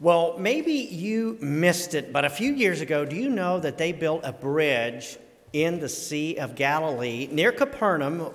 Well, 0.00 0.36
maybe 0.38 0.74
you 0.74 1.38
missed 1.40 1.94
it, 1.94 2.12
but 2.12 2.24
a 2.24 2.30
few 2.30 2.52
years 2.52 2.80
ago, 2.80 3.04
do 3.04 3.16
you 3.16 3.28
know 3.28 3.58
that 3.58 3.78
they 3.78 3.90
built 3.90 4.20
a 4.22 4.32
bridge 4.32 5.16
in 5.52 5.80
the 5.80 5.88
Sea 5.88 6.36
of 6.36 6.54
Galilee 6.54 7.28
near 7.32 7.50
Capernaum, 7.50 8.32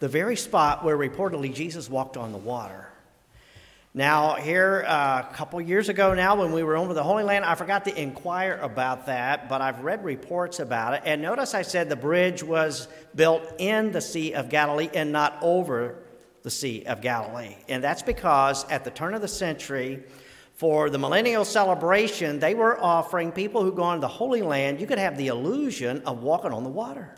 the 0.00 0.08
very 0.08 0.36
spot 0.36 0.84
where 0.84 0.98
reportedly 0.98 1.54
Jesus 1.54 1.88
walked 1.88 2.18
on 2.18 2.32
the 2.32 2.38
water? 2.38 2.90
Now, 3.94 4.34
here 4.34 4.84
uh, 4.86 5.24
a 5.26 5.34
couple 5.34 5.58
years 5.62 5.88
ago 5.88 6.12
now, 6.12 6.34
when 6.34 6.52
we 6.52 6.62
were 6.62 6.76
over 6.76 6.92
the 6.92 7.02
Holy 7.02 7.24
Land, 7.24 7.46
I 7.46 7.54
forgot 7.54 7.86
to 7.86 7.98
inquire 7.98 8.58
about 8.60 9.06
that, 9.06 9.48
but 9.48 9.62
I've 9.62 9.80
read 9.80 10.04
reports 10.04 10.60
about 10.60 10.92
it. 10.92 11.02
And 11.06 11.22
notice 11.22 11.54
I 11.54 11.62
said 11.62 11.88
the 11.88 11.96
bridge 11.96 12.42
was 12.42 12.88
built 13.14 13.54
in 13.56 13.90
the 13.90 14.02
Sea 14.02 14.34
of 14.34 14.50
Galilee 14.50 14.90
and 14.92 15.12
not 15.12 15.38
over 15.40 15.94
the 16.42 16.50
Sea 16.50 16.84
of 16.84 17.00
Galilee. 17.00 17.56
And 17.68 17.82
that's 17.82 18.02
because 18.02 18.68
at 18.68 18.84
the 18.84 18.90
turn 18.90 19.14
of 19.14 19.22
the 19.22 19.28
century, 19.28 20.02
for 20.54 20.88
the 20.88 20.98
millennial 20.98 21.44
celebration, 21.44 22.38
they 22.38 22.54
were 22.54 22.80
offering 22.80 23.32
people 23.32 23.62
who 23.62 23.72
go 23.72 23.82
on 23.82 24.00
the 24.00 24.08
Holy 24.08 24.40
Land, 24.40 24.80
you 24.80 24.86
could 24.86 24.98
have 24.98 25.16
the 25.16 25.26
illusion 25.26 26.02
of 26.02 26.22
walking 26.22 26.52
on 26.52 26.62
the 26.62 26.70
water. 26.70 27.16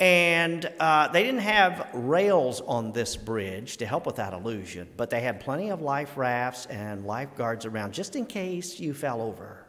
And 0.00 0.64
uh, 0.78 1.08
they 1.08 1.24
didn't 1.24 1.40
have 1.40 1.88
rails 1.92 2.60
on 2.60 2.92
this 2.92 3.16
bridge 3.16 3.78
to 3.78 3.86
help 3.86 4.06
with 4.06 4.16
that 4.16 4.32
illusion, 4.32 4.88
but 4.96 5.10
they 5.10 5.20
had 5.20 5.40
plenty 5.40 5.70
of 5.70 5.82
life 5.82 6.16
rafts 6.16 6.66
and 6.66 7.04
lifeguards 7.04 7.64
around 7.64 7.94
just 7.94 8.14
in 8.14 8.26
case 8.26 8.78
you 8.78 8.94
fell 8.94 9.20
over. 9.20 9.64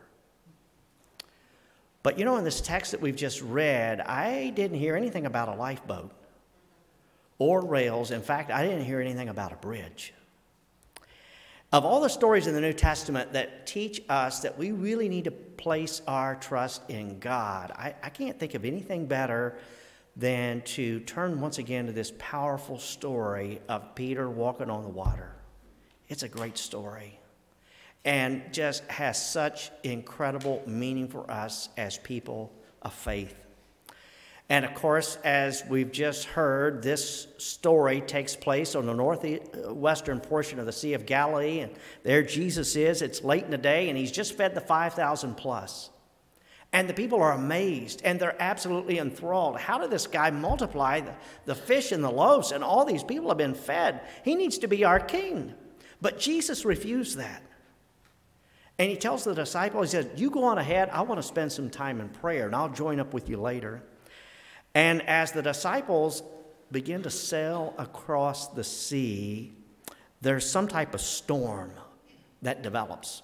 But 2.02 2.18
you 2.18 2.26
know, 2.26 2.38
in 2.38 2.44
this 2.44 2.62
text 2.62 2.92
that 2.92 3.02
we've 3.02 3.16
just 3.16 3.42
read, 3.42 4.02
I 4.02 4.52
didn't 4.52 4.78
hear 4.78 4.96
anything 4.96 5.26
about 5.26 5.50
a 5.50 5.56
lifeboat 5.56 6.12
or 7.40 7.66
rails. 7.66 8.12
In 8.12 8.22
fact, 8.22 8.52
I 8.52 8.64
didn't 8.64 8.86
hear 8.86 9.02
anything 9.02 9.30
about 9.30 9.52
a 9.52 9.58
bridge. 9.58 10.14
Of 11.72 11.86
all 11.86 12.02
the 12.02 12.10
stories 12.10 12.48
in 12.48 12.56
the 12.56 12.62
New 12.62 12.74
Testament 12.74 13.34
that 13.34 13.68
teach 13.68 14.02
us 14.10 14.40
that 14.40 14.58
we 14.58 14.72
really 14.72 15.08
need 15.08 15.26
to 15.26 15.32
place 15.32 16.02
our 16.08 16.36
trust 16.36 16.82
in 16.90 17.20
God, 17.20 17.72
I, 17.76 17.94
I, 18.02 18.10
can't 18.10 18.40
think 18.40 18.56
of 18.56 18.66
anything 18.66 19.06
better 19.06 19.56
than 20.16 20.62
to 20.62 21.00
turn 21.02 21.40
once 21.40 21.60
again 21.60 21.86
to 21.86 21.92
this 21.92 22.12
powerful 22.18 22.80
story 22.80 23.62
of 23.70 23.94
Peter 23.94 24.28
walking 24.32 24.72
on 24.72 24.82
the 24.82 24.90
water. 24.90 25.36
It's 26.08 26.24
a 26.24 26.28
great 26.28 26.58
story 26.58 27.20
and 28.04 28.52
just 28.52 28.84
has 28.86 29.24
such 29.24 29.70
incredible 29.84 30.64
meaning 30.66 31.08
for 31.08 31.30
us 31.30 31.70
as 31.78 32.00
people 32.00 32.52
of 32.82 32.94
faith. 32.94 33.36
And 34.50 34.66
of 34.66 34.74
course, 34.74 35.18
as 35.24 35.64
we've 35.70 35.92
just 35.92 36.26
heard, 36.26 36.82
this 36.82 37.28
story 37.38 38.02
takes 38.02 38.36
place 38.36 38.74
on 38.74 38.88
the 38.88 38.94
northwestern 38.94 40.20
portion 40.20 40.60
of 40.60 40.66
the 40.66 40.72
Sea 40.72 40.94
of 40.96 41.06
Galilee. 41.06 41.60
And 41.60 41.72
there 42.04 42.24
Jesus 42.24 42.76
is. 42.76 43.04
It's 43.04 43.24
late 43.24 43.44
in 43.44 43.52
the 43.52 43.60
day, 43.60 43.90
and 43.90 43.98
he's 43.98 44.12
just 44.12 44.36
fed 44.36 44.56
the 44.56 44.62
5,000 44.62 45.36
plus. 45.36 45.92
And 46.72 46.88
the 46.88 46.94
people 46.94 47.20
are 47.22 47.32
amazed 47.32 48.02
and 48.04 48.20
they're 48.20 48.40
absolutely 48.40 49.00
enthralled. 49.00 49.60
How 49.60 49.80
did 49.80 49.90
this 49.90 50.06
guy 50.06 50.30
multiply 50.30 51.00
the, 51.00 51.16
the 51.46 51.56
fish 51.56 51.92
and 51.92 52.04
the 52.04 52.12
loaves? 52.12 52.52
And 52.52 52.64
all 52.64 52.86
these 52.86 53.04
people 53.04 53.30
have 53.30 53.40
been 53.40 53.56
fed. 53.56 54.02
He 54.24 54.36
needs 54.36 54.60
to 54.60 54.68
be 54.68 54.84
our 54.86 55.00
king. 55.00 55.56
But 56.00 56.20
Jesus 56.20 56.66
refused 56.66 57.18
that. 57.18 57.42
And 58.78 58.90
he 58.90 58.96
tells 58.96 59.24
the 59.24 59.34
disciples, 59.34 59.92
he 59.92 59.98
says, 59.98 60.08
You 60.16 60.30
go 60.30 60.44
on 60.44 60.58
ahead. 60.58 60.90
I 60.90 61.02
want 61.02 61.20
to 61.20 61.28
spend 61.28 61.52
some 61.52 61.70
time 61.70 62.00
in 62.00 62.08
prayer, 62.08 62.46
and 62.46 62.56
I'll 62.56 62.70
join 62.70 63.00
up 63.00 63.14
with 63.14 63.30
you 63.30 63.38
later. 63.38 63.84
And 64.74 65.02
as 65.04 65.32
the 65.32 65.42
disciples 65.42 66.24
begin 66.72 67.04
to 67.04 67.10
sail 67.10 67.74
across 67.78 68.48
the 68.48 68.64
sea, 68.64 69.54
there's 70.22 70.50
some 70.50 70.68
type 70.68 70.94
of 70.94 71.02
storm 71.02 71.72
that 72.42 72.62
develops. 72.62 73.22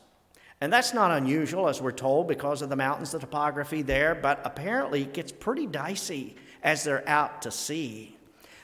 And 0.61 0.71
that's 0.71 0.93
not 0.93 1.11
unusual, 1.11 1.67
as 1.67 1.81
we're 1.81 1.91
told, 1.91 2.27
because 2.27 2.61
of 2.61 2.69
the 2.69 2.75
mountains, 2.75 3.11
the 3.11 3.19
topography 3.19 3.81
there, 3.81 4.15
but 4.15 4.41
apparently 4.45 5.03
it 5.03 5.13
gets 5.13 5.31
pretty 5.31 5.67
dicey 5.67 6.35
as 6.63 6.83
they're 6.83 7.07
out 7.07 7.41
to 7.43 7.51
sea. 7.51 8.17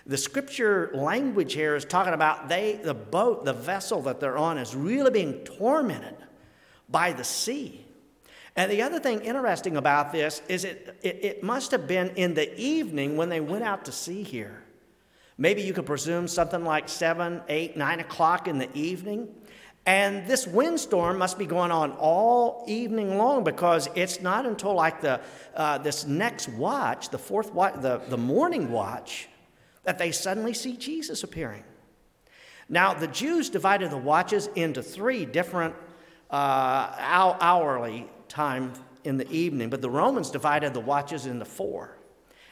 The 0.07 0.17
scripture 0.17 0.89
language 0.93 1.53
here 1.53 1.75
is 1.75 1.85
talking 1.85 2.13
about 2.13 2.49
they, 2.49 2.79
the 2.81 2.93
boat, 2.93 3.45
the 3.45 3.53
vessel 3.53 4.01
that 4.03 4.19
they're 4.19 4.37
on, 4.37 4.57
is 4.57 4.75
really 4.75 5.11
being 5.11 5.43
tormented 5.43 6.15
by 6.89 7.13
the 7.13 7.23
sea. 7.23 7.85
And 8.55 8.69
the 8.71 8.81
other 8.81 8.99
thing 8.99 9.21
interesting 9.21 9.77
about 9.77 10.11
this 10.11 10.41
is 10.49 10.65
it, 10.65 10.97
it, 11.01 11.19
it, 11.23 11.43
must 11.43 11.71
have 11.71 11.87
been 11.87 12.09
in 12.15 12.33
the 12.33 12.53
evening 12.59 13.15
when 13.15 13.29
they 13.29 13.39
went 13.39 13.63
out 13.63 13.85
to 13.85 13.91
sea 13.91 14.23
here. 14.23 14.61
Maybe 15.37 15.61
you 15.61 15.73
could 15.73 15.85
presume 15.85 16.27
something 16.27 16.63
like 16.65 16.89
7, 16.89 17.41
8, 17.47 17.77
9 17.77 17.99
o'clock 18.01 18.47
in 18.47 18.57
the 18.57 18.69
evening. 18.77 19.29
And 19.85 20.27
this 20.27 20.45
windstorm 20.45 21.17
must 21.17 21.39
be 21.39 21.45
going 21.45 21.71
on 21.71 21.93
all 21.93 22.65
evening 22.67 23.17
long 23.17 23.43
because 23.43 23.89
it's 23.95 24.21
not 24.21 24.45
until 24.45 24.75
like 24.75 25.01
the, 25.01 25.21
uh, 25.55 25.79
this 25.79 26.05
next 26.05 26.49
watch, 26.49 27.09
the 27.09 27.17
fourth 27.17 27.51
watch, 27.53 27.81
the, 27.81 28.01
the 28.09 28.17
morning 28.17 28.69
watch, 28.69 29.27
that 29.83 29.97
they 29.97 30.11
suddenly 30.11 30.53
see 30.53 30.77
Jesus 30.77 31.23
appearing. 31.23 31.63
Now, 32.69 32.93
the 32.93 33.07
Jews 33.07 33.49
divided 33.49 33.89
the 33.89 33.97
watches 33.97 34.47
into 34.55 34.83
three 34.83 35.25
different 35.25 35.73
uh, 36.29 37.35
hourly 37.41 38.07
time 38.31 38.73
in 39.03 39.17
the 39.17 39.29
evening, 39.31 39.69
but 39.69 39.81
the 39.81 39.89
Romans 39.89 40.29
divided 40.29 40.73
the 40.73 40.79
watches 40.79 41.25
into 41.25 41.45
four. 41.45 41.97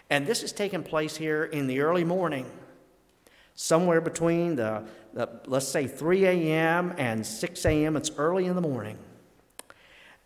And 0.09 0.25
this 0.25 0.44
is 0.44 0.51
taking 0.51 0.84
place 0.84 1.16
here 1.16 1.44
in 1.45 1.67
the 1.67 1.81
early 1.81 2.03
morning, 2.03 2.45
somewhere 3.56 4.01
between 4.01 4.56
the, 4.56 4.84
the 5.13 5.29
let's 5.45 5.68
say 5.68 5.88
3 5.88 6.25
a.m. 6.25 6.94
and 6.97 7.25
6 7.25 7.66
a.m. 7.66 7.95
It's 7.95 8.12
early 8.18 8.45
in 8.45 8.56
the 8.56 8.62
morning. 8.62 8.97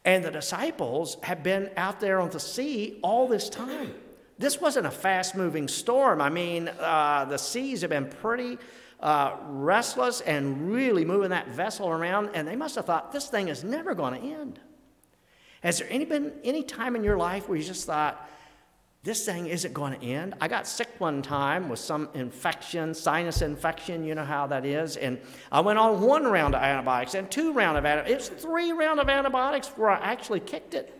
And 0.05 0.23
the 0.23 0.31
disciples 0.31 1.17
have 1.23 1.43
been 1.43 1.69
out 1.77 1.99
there 1.99 2.19
on 2.19 2.29
the 2.29 2.39
sea 2.39 2.99
all 3.03 3.27
this 3.27 3.49
time. 3.49 3.93
This 4.37 4.59
wasn't 4.59 4.87
a 4.87 4.91
fast 4.91 5.35
moving 5.35 5.67
storm. 5.67 6.19
I 6.19 6.29
mean, 6.29 6.67
uh, 6.67 7.25
the 7.25 7.37
seas 7.37 7.81
have 7.81 7.91
been 7.91 8.07
pretty 8.07 8.57
uh, 8.99 9.35
restless 9.47 10.21
and 10.21 10.71
really 10.71 11.05
moving 11.05 11.29
that 11.29 11.49
vessel 11.49 11.89
around, 11.89 12.31
and 12.33 12.47
they 12.47 12.55
must 12.55 12.75
have 12.75 12.85
thought 12.85 13.11
this 13.11 13.27
thing 13.27 13.49
is 13.49 13.63
never 13.63 13.93
going 13.93 14.19
to 14.19 14.27
end. 14.27 14.59
Has 15.63 15.79
there 15.79 15.87
any 15.89 16.03
been 16.03 16.33
any 16.43 16.61
time 16.61 16.95
in 16.95 17.03
your 17.03 17.17
life 17.17 17.47
where 17.47 17.57
you 17.57 17.63
just 17.63 17.85
thought, 17.85 18.29
this 19.03 19.25
thing 19.25 19.47
isn't 19.47 19.73
going 19.73 19.97
to 19.97 20.05
end? 20.05 20.33
I 20.41 20.49
got 20.49 20.67
sick 20.67 20.89
one 20.97 21.21
time 21.21 21.69
with 21.69 21.79
some 21.79 22.09
infection, 22.13 22.93
sinus 22.93 23.41
infection, 23.41 24.03
you 24.03 24.13
know 24.13 24.25
how 24.25 24.47
that 24.47 24.65
is. 24.65 24.97
And 24.97 25.19
I 25.51 25.61
went 25.61 25.79
on 25.79 26.01
one 26.01 26.25
round 26.25 26.53
of 26.53 26.61
antibiotics 26.61 27.13
and 27.13 27.31
two 27.31 27.53
round 27.53 27.77
of 27.77 27.85
antibiotics. 27.85 28.29
It's 28.29 28.43
three 28.43 28.73
round 28.73 28.99
of 28.99 29.09
antibiotics 29.09 29.69
before 29.69 29.89
I 29.89 29.99
actually 29.99 30.41
kicked 30.41 30.73
it. 30.73 30.99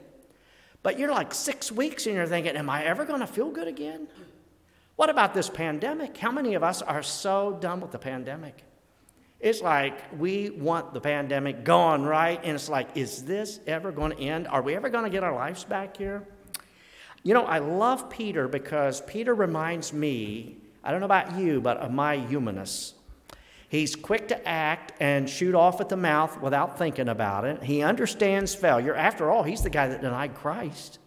But 0.81 0.97
you're 0.97 1.11
like 1.11 1.33
six 1.33 1.71
weeks 1.71 2.05
and 2.05 2.15
you're 2.15 2.27
thinking, 2.27 2.55
am 2.55 2.69
I 2.69 2.85
ever 2.85 3.03
going 3.05 3.21
to 3.21 3.27
feel 3.27 3.49
good 3.49 3.67
again? 3.67 4.07
What 4.95 5.09
about 5.09 5.33
this 5.33 5.49
pandemic? 5.49 6.17
How 6.17 6.31
many 6.31 6.53
of 6.53 6.63
us 6.63 6.81
are 6.81 7.03
so 7.03 7.57
done 7.59 7.81
with 7.81 7.91
the 7.91 7.99
pandemic? 7.99 8.63
It's 9.43 9.61
like 9.61 9.97
we 10.17 10.51
want 10.51 10.93
the 10.93 11.01
pandemic 11.01 11.65
gone, 11.65 12.03
right? 12.03 12.39
And 12.45 12.55
it's 12.55 12.69
like, 12.69 12.95
is 12.95 13.25
this 13.25 13.59
ever 13.67 13.91
going 13.91 14.13
to 14.13 14.19
end? 14.19 14.47
Are 14.47 14.61
we 14.61 14.73
ever 14.73 14.87
going 14.87 15.03
to 15.03 15.09
get 15.09 15.21
our 15.21 15.35
lives 15.35 15.65
back 15.65 15.97
here? 15.97 16.25
You 17.23 17.33
know, 17.33 17.43
I 17.43 17.59
love 17.59 18.09
Peter 18.09 18.47
because 18.47 19.01
Peter 19.01 19.35
reminds 19.35 19.91
me, 19.91 20.59
I 20.81 20.91
don't 20.91 21.01
know 21.01 21.07
about 21.07 21.37
you, 21.37 21.59
but 21.59 21.75
of 21.75 21.91
my 21.91 22.19
humanness. 22.19 22.93
He's 23.67 23.97
quick 23.97 24.29
to 24.29 24.47
act 24.47 24.93
and 25.01 25.29
shoot 25.29 25.55
off 25.55 25.81
at 25.81 25.89
the 25.89 25.97
mouth 25.97 26.39
without 26.39 26.77
thinking 26.77 27.09
about 27.09 27.43
it. 27.43 27.63
He 27.63 27.81
understands 27.81 28.55
failure. 28.55 28.95
After 28.95 29.29
all, 29.29 29.43
he's 29.43 29.61
the 29.61 29.69
guy 29.69 29.89
that 29.89 29.99
denied 29.99 30.35
Christ. 30.35 30.99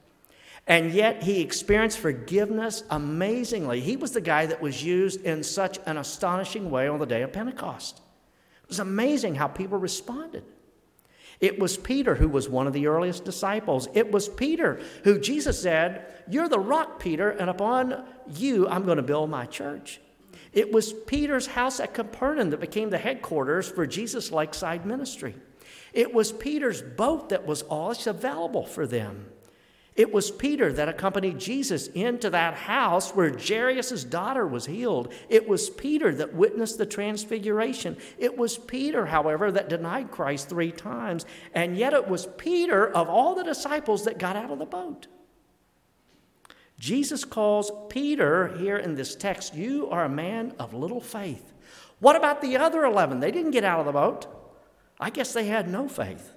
And 0.66 0.92
yet 0.92 1.22
he 1.22 1.40
experienced 1.40 2.00
forgiveness 2.00 2.84
amazingly. 2.90 3.80
He 3.80 3.96
was 3.96 4.10
the 4.10 4.20
guy 4.20 4.44
that 4.44 4.60
was 4.60 4.84
used 4.84 5.22
in 5.22 5.42
such 5.42 5.78
an 5.86 5.96
astonishing 5.96 6.70
way 6.70 6.86
on 6.86 6.98
the 6.98 7.06
day 7.06 7.22
of 7.22 7.32
Pentecost. 7.32 8.02
It 8.66 8.70
was 8.70 8.78
amazing 8.80 9.36
how 9.36 9.46
people 9.46 9.78
responded. 9.78 10.44
It 11.40 11.58
was 11.58 11.76
Peter 11.76 12.14
who 12.14 12.28
was 12.28 12.48
one 12.48 12.66
of 12.66 12.72
the 12.72 12.86
earliest 12.86 13.24
disciples. 13.24 13.88
It 13.94 14.10
was 14.10 14.28
Peter 14.28 14.80
who 15.04 15.20
Jesus 15.20 15.60
said, 15.60 16.06
You're 16.28 16.48
the 16.48 16.58
rock, 16.58 16.98
Peter, 16.98 17.30
and 17.30 17.48
upon 17.48 18.04
you 18.34 18.66
I'm 18.68 18.84
going 18.84 18.96
to 18.96 19.02
build 19.02 19.30
my 19.30 19.46
church. 19.46 20.00
It 20.52 20.72
was 20.72 20.92
Peter's 20.92 21.46
house 21.46 21.80
at 21.80 21.94
Capernaum 21.94 22.50
that 22.50 22.60
became 22.60 22.90
the 22.90 22.98
headquarters 22.98 23.68
for 23.68 23.86
Jesus' 23.86 24.32
Lakeside 24.32 24.86
ministry. 24.86 25.34
It 25.92 26.12
was 26.12 26.32
Peter's 26.32 26.82
boat 26.82 27.28
that 27.28 27.46
was 27.46 27.62
always 27.62 28.06
available 28.06 28.66
for 28.66 28.86
them. 28.86 29.26
It 29.96 30.12
was 30.12 30.30
Peter 30.30 30.70
that 30.74 30.90
accompanied 30.90 31.38
Jesus 31.38 31.86
into 31.88 32.28
that 32.28 32.54
house 32.54 33.12
where 33.12 33.34
Jairus' 33.36 34.04
daughter 34.04 34.46
was 34.46 34.66
healed. 34.66 35.12
It 35.30 35.48
was 35.48 35.70
Peter 35.70 36.14
that 36.16 36.34
witnessed 36.34 36.76
the 36.76 36.84
transfiguration. 36.84 37.96
It 38.18 38.36
was 38.36 38.58
Peter, 38.58 39.06
however, 39.06 39.50
that 39.50 39.70
denied 39.70 40.10
Christ 40.10 40.50
three 40.50 40.70
times. 40.70 41.24
And 41.54 41.78
yet 41.78 41.94
it 41.94 42.08
was 42.08 42.28
Peter, 42.36 42.86
of 42.86 43.08
all 43.08 43.34
the 43.34 43.44
disciples, 43.44 44.04
that 44.04 44.18
got 44.18 44.36
out 44.36 44.50
of 44.50 44.58
the 44.58 44.66
boat. 44.66 45.06
Jesus 46.78 47.24
calls 47.24 47.72
Peter 47.88 48.48
here 48.58 48.76
in 48.76 48.96
this 48.96 49.16
text, 49.16 49.54
You 49.54 49.88
are 49.88 50.04
a 50.04 50.10
man 50.10 50.52
of 50.58 50.74
little 50.74 51.00
faith. 51.00 51.54
What 52.00 52.16
about 52.16 52.42
the 52.42 52.58
other 52.58 52.84
11? 52.84 53.20
They 53.20 53.30
didn't 53.30 53.52
get 53.52 53.64
out 53.64 53.80
of 53.80 53.86
the 53.86 53.92
boat. 53.92 54.26
I 55.00 55.08
guess 55.08 55.32
they 55.32 55.46
had 55.46 55.70
no 55.70 55.88
faith. 55.88 56.35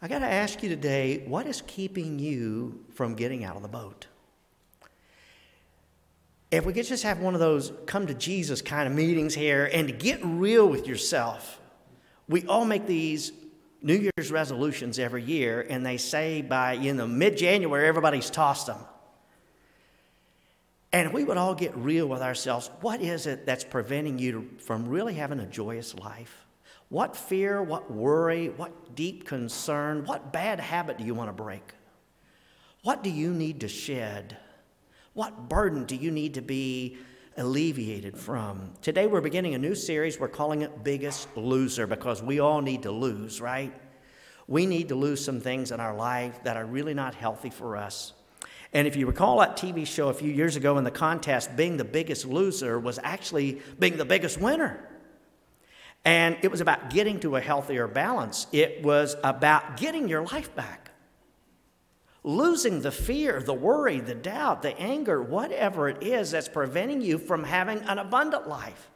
I 0.00 0.06
got 0.06 0.20
to 0.20 0.26
ask 0.26 0.62
you 0.62 0.68
today 0.68 1.24
what 1.26 1.46
is 1.46 1.62
keeping 1.66 2.18
you 2.18 2.84
from 2.94 3.14
getting 3.14 3.44
out 3.44 3.56
of 3.56 3.62
the 3.62 3.68
boat? 3.68 4.06
If 6.50 6.64
we 6.64 6.72
could 6.72 6.86
just 6.86 7.02
have 7.02 7.18
one 7.18 7.34
of 7.34 7.40
those 7.40 7.72
come 7.86 8.06
to 8.06 8.14
Jesus 8.14 8.62
kind 8.62 8.86
of 8.86 8.94
meetings 8.94 9.34
here 9.34 9.68
and 9.72 9.88
to 9.88 9.94
get 9.94 10.20
real 10.22 10.66
with 10.66 10.86
yourself. 10.86 11.60
We 12.28 12.46
all 12.46 12.64
make 12.64 12.86
these 12.86 13.32
New 13.82 13.94
Year's 13.94 14.30
resolutions 14.30 14.98
every 14.98 15.22
year, 15.22 15.64
and 15.68 15.84
they 15.84 15.98
say 15.98 16.42
by 16.42 16.74
you 16.74 16.92
know 16.94 17.06
mid 17.06 17.36
January 17.36 17.86
everybody's 17.86 18.30
tossed 18.30 18.66
them. 18.66 18.78
And 20.92 21.06
if 21.06 21.12
we 21.12 21.24
would 21.24 21.36
all 21.36 21.54
get 21.54 21.76
real 21.76 22.06
with 22.06 22.22
ourselves, 22.22 22.70
what 22.80 23.00
is 23.00 23.26
it 23.26 23.44
that's 23.44 23.64
preventing 23.64 24.18
you 24.18 24.48
from 24.58 24.88
really 24.88 25.14
having 25.14 25.38
a 25.38 25.46
joyous 25.46 25.94
life? 25.94 26.47
What 26.90 27.16
fear, 27.16 27.62
what 27.62 27.90
worry, 27.90 28.48
what 28.48 28.94
deep 28.94 29.26
concern, 29.26 30.04
what 30.06 30.32
bad 30.32 30.58
habit 30.58 30.96
do 30.96 31.04
you 31.04 31.14
want 31.14 31.28
to 31.28 31.34
break? 31.34 31.74
What 32.82 33.04
do 33.04 33.10
you 33.10 33.34
need 33.34 33.60
to 33.60 33.68
shed? 33.68 34.38
What 35.12 35.50
burden 35.50 35.84
do 35.84 35.96
you 35.96 36.10
need 36.10 36.34
to 36.34 36.40
be 36.40 36.96
alleviated 37.36 38.16
from? 38.16 38.72
Today 38.80 39.06
we're 39.06 39.20
beginning 39.20 39.54
a 39.54 39.58
new 39.58 39.74
series. 39.74 40.18
We're 40.18 40.28
calling 40.28 40.62
it 40.62 40.82
Biggest 40.82 41.28
Loser 41.36 41.86
because 41.86 42.22
we 42.22 42.40
all 42.40 42.62
need 42.62 42.84
to 42.84 42.90
lose, 42.90 43.38
right? 43.38 43.72
We 44.46 44.64
need 44.64 44.88
to 44.88 44.94
lose 44.94 45.22
some 45.22 45.40
things 45.40 45.72
in 45.72 45.80
our 45.80 45.94
life 45.94 46.42
that 46.44 46.56
are 46.56 46.64
really 46.64 46.94
not 46.94 47.14
healthy 47.14 47.50
for 47.50 47.76
us. 47.76 48.14
And 48.72 48.86
if 48.86 48.96
you 48.96 49.06
recall 49.06 49.40
that 49.40 49.58
TV 49.58 49.86
show 49.86 50.08
a 50.08 50.14
few 50.14 50.32
years 50.32 50.56
ago 50.56 50.78
in 50.78 50.84
the 50.84 50.90
contest, 50.90 51.54
being 51.54 51.76
the 51.76 51.84
biggest 51.84 52.24
loser 52.24 52.78
was 52.78 52.98
actually 53.02 53.60
being 53.78 53.98
the 53.98 54.06
biggest 54.06 54.40
winner. 54.40 54.88
And 56.04 56.36
it 56.42 56.50
was 56.50 56.60
about 56.60 56.90
getting 56.90 57.20
to 57.20 57.36
a 57.36 57.40
healthier 57.40 57.86
balance, 57.86 58.46
it 58.52 58.82
was 58.82 59.16
about 59.22 59.76
getting 59.76 60.08
your 60.08 60.22
life 60.22 60.54
back. 60.54 60.90
Losing 62.24 62.82
the 62.82 62.90
fear, 62.90 63.40
the 63.40 63.54
worry, 63.54 64.00
the 64.00 64.14
doubt, 64.14 64.62
the 64.62 64.78
anger, 64.78 65.22
whatever 65.22 65.88
it 65.88 66.02
is 66.02 66.32
that's 66.32 66.48
preventing 66.48 67.00
you 67.00 67.16
from 67.16 67.44
having 67.44 67.78
an 67.82 67.98
abundant 67.98 68.48
life, 68.48 68.90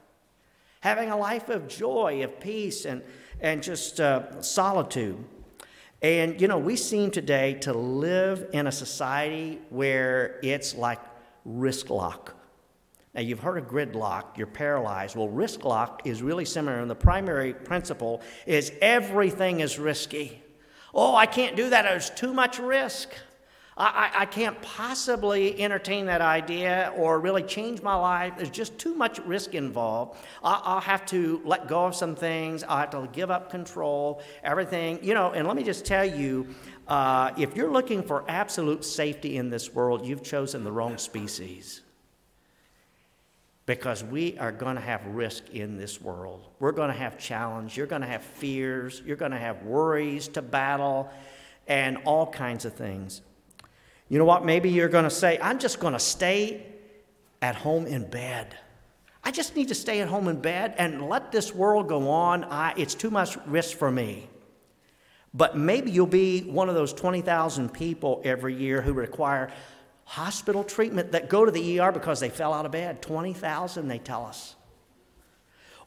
having 0.80 1.08
a 1.08 1.16
life 1.16 1.48
of 1.48 1.68
joy, 1.68 2.24
of 2.24 2.40
peace, 2.40 2.84
and, 2.84 3.02
and 3.40 3.62
just 3.62 4.00
uh, 4.00 4.42
solitude. 4.42 5.24
And, 6.02 6.40
you 6.40 6.48
know, 6.48 6.58
we 6.58 6.76
seem 6.76 7.12
today 7.12 7.54
to 7.60 7.72
live 7.72 8.50
in 8.52 8.66
a 8.66 8.72
society 8.72 9.60
where 9.70 10.40
it's 10.42 10.74
like 10.74 10.98
risk 11.44 11.90
lock. 11.90 12.34
Now, 13.14 13.20
you've 13.20 13.40
heard 13.40 13.58
of 13.58 13.68
gridlock, 13.68 14.38
you're 14.38 14.46
paralyzed. 14.46 15.16
Well, 15.16 15.28
risk 15.28 15.64
lock 15.64 16.02
is 16.06 16.22
really 16.22 16.46
similar, 16.46 16.78
and 16.78 16.90
the 16.90 16.94
primary 16.94 17.52
principle 17.52 18.22
is 18.46 18.72
everything 18.80 19.60
is 19.60 19.78
risky. 19.78 20.42
Oh, 20.94 21.14
I 21.14 21.26
can't 21.26 21.54
do 21.54 21.68
that, 21.70 21.82
there's 21.82 22.08
too 22.08 22.32
much 22.32 22.58
risk. 22.58 23.10
I, 23.76 23.84
I, 24.14 24.22
I, 24.22 24.26
can't 24.26 24.60
possibly 24.60 25.60
entertain 25.62 26.06
that 26.06 26.20
idea 26.20 26.92
or 26.96 27.20
really 27.20 27.42
change 27.42 27.80
my 27.82 27.94
life. 27.94 28.34
There's 28.36 28.50
just 28.50 28.78
too 28.78 28.94
much 28.94 29.18
risk 29.20 29.54
involved. 29.54 30.18
I, 30.44 30.60
I'll 30.62 30.80
have 30.80 31.06
to 31.06 31.40
let 31.44 31.68
go 31.68 31.86
of 31.86 31.94
some 31.94 32.14
things. 32.14 32.64
I'll 32.64 32.78
have 32.78 32.90
to 32.90 33.08
give 33.12 33.30
up 33.30 33.50
control, 33.50 34.22
everything. 34.44 34.98
You 35.02 35.14
know, 35.14 35.32
and 35.32 35.46
let 35.46 35.56
me 35.56 35.64
just 35.64 35.86
tell 35.86 36.04
you 36.04 36.46
uh, 36.86 37.30
if 37.38 37.56
you're 37.56 37.70
looking 37.70 38.02
for 38.02 38.24
absolute 38.28 38.84
safety 38.84 39.38
in 39.38 39.48
this 39.48 39.72
world, 39.72 40.06
you've 40.06 40.22
chosen 40.22 40.64
the 40.64 40.72
wrong 40.72 40.98
species. 40.98 41.80
Because 43.64 44.02
we 44.02 44.36
are 44.38 44.50
going 44.50 44.74
to 44.74 44.82
have 44.82 45.06
risk 45.06 45.50
in 45.50 45.78
this 45.78 46.00
world. 46.00 46.48
We're 46.58 46.72
going 46.72 46.90
to 46.90 46.96
have 46.96 47.18
challenge. 47.18 47.76
You're 47.76 47.86
going 47.86 48.02
to 48.02 48.08
have 48.08 48.22
fears. 48.22 49.02
You're 49.06 49.16
going 49.16 49.30
to 49.30 49.38
have 49.38 49.62
worries 49.62 50.28
to 50.28 50.42
battle 50.42 51.10
and 51.68 51.98
all 52.04 52.26
kinds 52.26 52.64
of 52.64 52.74
things. 52.74 53.22
You 54.08 54.18
know 54.18 54.24
what? 54.24 54.44
Maybe 54.44 54.70
you're 54.70 54.88
going 54.88 55.04
to 55.04 55.10
say, 55.10 55.38
I'm 55.40 55.58
just 55.58 55.80
going 55.80 55.92
to 55.92 56.00
stay 56.00 56.66
at 57.40 57.54
home 57.54 57.86
in 57.86 58.08
bed. 58.08 58.56
I 59.24 59.30
just 59.30 59.54
need 59.54 59.68
to 59.68 59.74
stay 59.74 60.00
at 60.00 60.08
home 60.08 60.28
in 60.28 60.40
bed 60.40 60.74
and 60.78 61.08
let 61.08 61.30
this 61.30 61.54
world 61.54 61.88
go 61.88 62.10
on. 62.10 62.44
I, 62.44 62.74
it's 62.76 62.94
too 62.94 63.10
much 63.10 63.36
risk 63.46 63.76
for 63.76 63.90
me. 63.90 64.28
But 65.34 65.56
maybe 65.56 65.90
you'll 65.90 66.06
be 66.06 66.40
one 66.42 66.68
of 66.68 66.74
those 66.74 66.92
20,000 66.92 67.72
people 67.72 68.20
every 68.24 68.54
year 68.54 68.82
who 68.82 68.92
require 68.92 69.50
hospital 70.12 70.64
treatment 70.64 71.12
that 71.12 71.28
go 71.28 71.44
to 71.44 71.50
the 71.50 71.80
ER 71.80 71.92
because 71.92 72.20
they 72.20 72.28
fell 72.28 72.52
out 72.52 72.66
of 72.66 72.72
bed. 72.72 73.02
20,000, 73.02 73.88
they 73.88 73.98
tell 73.98 74.24
us. 74.26 74.54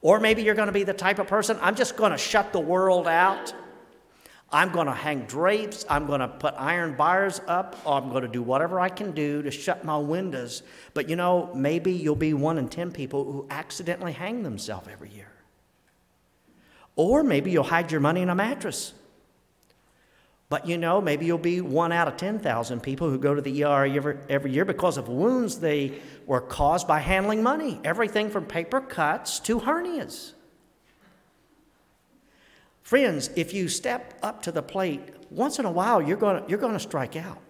Or 0.02 0.20
maybe 0.20 0.44
you're 0.44 0.56
going 0.56 0.68
to 0.68 0.74
be 0.74 0.84
the 0.84 0.94
type 0.94 1.20
of 1.20 1.28
person, 1.28 1.58
I'm 1.62 1.76
just 1.76 1.96
going 1.96 2.12
to 2.12 2.18
shut 2.18 2.54
the 2.54 2.60
world 2.60 3.08
out 3.08 3.54
I'm 4.52 4.72
going 4.72 4.88
to 4.88 4.94
hang 4.94 5.22
drapes, 5.26 5.86
I'm 5.90 6.06
going 6.06 6.20
to 6.20 6.28
put 6.28 6.54
iron 6.58 6.96
bars 6.96 7.42
up, 7.48 7.76
I'm 7.86 8.10
going 8.10 8.22
to 8.22 8.28
do 8.28 8.42
whatever 8.42 8.80
I 8.80 8.90
can 8.90 9.12
do 9.12 9.42
to 9.42 9.52
shut 9.52 9.84
my 9.84 9.98
windows. 9.98 10.64
But 10.94 11.10
you 11.10 11.16
know, 11.16 11.52
maybe 11.54 11.92
you'll 11.92 12.16
be 12.16 12.34
one 12.34 12.58
in 12.58 12.70
10 12.70 12.92
people 12.92 13.24
who 13.26 13.48
accidentally 13.50 14.14
hang 14.14 14.44
themselves 14.44 14.88
every 14.92 15.10
year. 15.10 15.32
Or 16.96 17.24
maybe 17.24 17.52
you'll 17.52 17.64
hide 17.64 17.92
your 17.92 18.00
money 18.00 18.22
in 18.22 18.30
a 18.30 18.36
mattress. 18.36 18.94
But 20.56 20.70
you 20.70 20.78
know, 20.78 21.02
maybe 21.02 21.26
you'll 21.26 21.38
be 21.38 21.60
one 21.60 21.92
out 21.92 22.08
of 22.08 22.16
10,000 22.16 22.80
people 22.80 23.10
who 23.10 23.18
go 23.18 23.36
to 23.36 23.42
the 23.42 23.66
ER 23.66 23.84
every, 24.30 24.52
year 24.52 24.64
because 24.64 24.96
of 24.96 25.10
wounds 25.10 25.60
they 25.60 26.00
were 26.26 26.40
caused 26.40 26.88
by 26.88 27.00
handling 27.00 27.44
money. 27.44 27.82
Everything 27.84 28.30
from 28.30 28.46
paper 28.46 28.80
cuts 28.80 29.42
to 29.42 29.60
hernias. 29.60 30.32
Friends, 32.84 33.32
if 33.36 33.54
you 33.54 33.68
step 33.68 34.18
up 34.24 34.44
to 34.44 34.52
the 34.54 34.62
plate, 34.64 35.02
once 35.30 35.60
in 35.60 35.66
a 35.66 35.72
while 35.72 36.02
you're 36.02 36.16
going 36.16 36.42
you're 36.48 36.58
to 36.58 36.80
strike 36.80 37.18
out. 37.18 37.42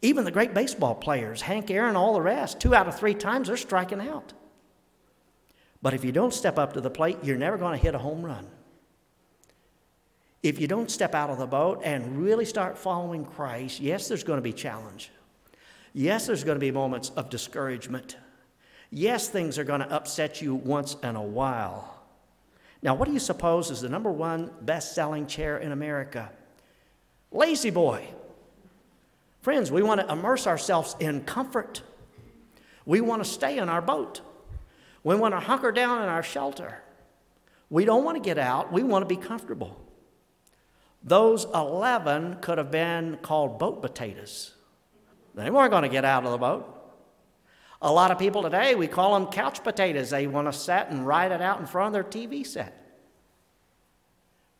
Even 0.00 0.24
the 0.24 0.30
great 0.30 0.54
baseball 0.54 0.94
players, 0.94 1.42
Hank 1.42 1.72
Aaron, 1.72 1.96
all 1.96 2.14
the 2.14 2.22
rest, 2.22 2.60
two 2.60 2.72
out 2.72 2.86
of 2.86 2.96
three 2.96 3.14
times 3.14 3.48
they're 3.48 3.56
striking 3.56 4.00
out. 4.00 4.32
But 5.82 5.92
if 5.92 6.04
you 6.04 6.12
don't 6.12 6.32
step 6.32 6.56
up 6.56 6.74
to 6.74 6.80
the 6.80 6.88
plate, 6.88 7.18
you're 7.24 7.36
never 7.36 7.58
going 7.58 7.76
to 7.76 7.84
hit 7.84 7.96
a 7.96 7.98
home 7.98 8.24
run. 8.24 8.46
If 10.42 10.60
you 10.60 10.66
don't 10.66 10.90
step 10.90 11.14
out 11.14 11.30
of 11.30 11.38
the 11.38 11.46
boat 11.46 11.82
and 11.84 12.20
really 12.20 12.44
start 12.44 12.76
following 12.76 13.24
Christ, 13.24 13.80
yes, 13.80 14.08
there's 14.08 14.24
going 14.24 14.38
to 14.38 14.42
be 14.42 14.52
challenge. 14.52 15.10
Yes, 15.94 16.26
there's 16.26 16.42
going 16.42 16.56
to 16.56 16.60
be 16.60 16.72
moments 16.72 17.10
of 17.10 17.30
discouragement. 17.30 18.16
Yes, 18.90 19.28
things 19.28 19.58
are 19.58 19.64
going 19.64 19.80
to 19.80 19.92
upset 19.92 20.42
you 20.42 20.54
once 20.54 20.96
in 21.02 21.14
a 21.14 21.22
while. 21.22 22.02
Now, 22.82 22.94
what 22.94 23.06
do 23.06 23.14
you 23.14 23.20
suppose 23.20 23.70
is 23.70 23.82
the 23.82 23.88
number 23.88 24.10
one 24.10 24.50
best 24.62 24.94
selling 24.94 25.26
chair 25.26 25.58
in 25.58 25.70
America? 25.70 26.32
La-Z-Boy. 27.30 28.08
Friends, 29.42 29.70
we 29.70 29.82
want 29.82 30.00
to 30.00 30.12
immerse 30.12 30.46
ourselves 30.46 30.96
in 30.98 31.22
comfort. 31.22 31.82
We 32.84 33.00
want 33.00 33.22
to 33.22 33.28
stay 33.28 33.58
in 33.58 33.68
our 33.68 33.80
boat. 33.80 34.20
We 35.04 35.14
want 35.14 35.34
to 35.34 35.40
hunker 35.40 35.70
down 35.72 36.02
in 36.02 36.08
our 36.08 36.22
shelter. 36.22 36.82
We 37.70 37.84
don't 37.84 38.04
want 38.04 38.16
to 38.16 38.22
get 38.22 38.38
out, 38.38 38.72
we 38.72 38.82
want 38.82 39.08
to 39.08 39.14
be 39.14 39.20
comfortable. 39.20 39.81
Those 41.04 41.46
11 41.54 42.36
could 42.40 42.58
have 42.58 42.70
been 42.70 43.18
called 43.22 43.58
boat 43.58 43.82
potatoes. 43.82 44.54
They 45.34 45.50
weren't 45.50 45.70
going 45.70 45.82
to 45.82 45.88
get 45.88 46.04
out 46.04 46.24
of 46.24 46.30
the 46.30 46.38
boat. 46.38 46.78
A 47.80 47.90
lot 47.90 48.12
of 48.12 48.18
people 48.18 48.42
today, 48.42 48.76
we 48.76 48.86
call 48.86 49.18
them 49.18 49.32
couch 49.32 49.64
potatoes. 49.64 50.10
They 50.10 50.28
want 50.28 50.46
to 50.46 50.52
sit 50.52 50.86
and 50.90 51.06
ride 51.06 51.32
it 51.32 51.42
out 51.42 51.58
in 51.58 51.66
front 51.66 51.88
of 51.88 51.92
their 51.92 52.04
TV 52.04 52.46
set. 52.46 52.78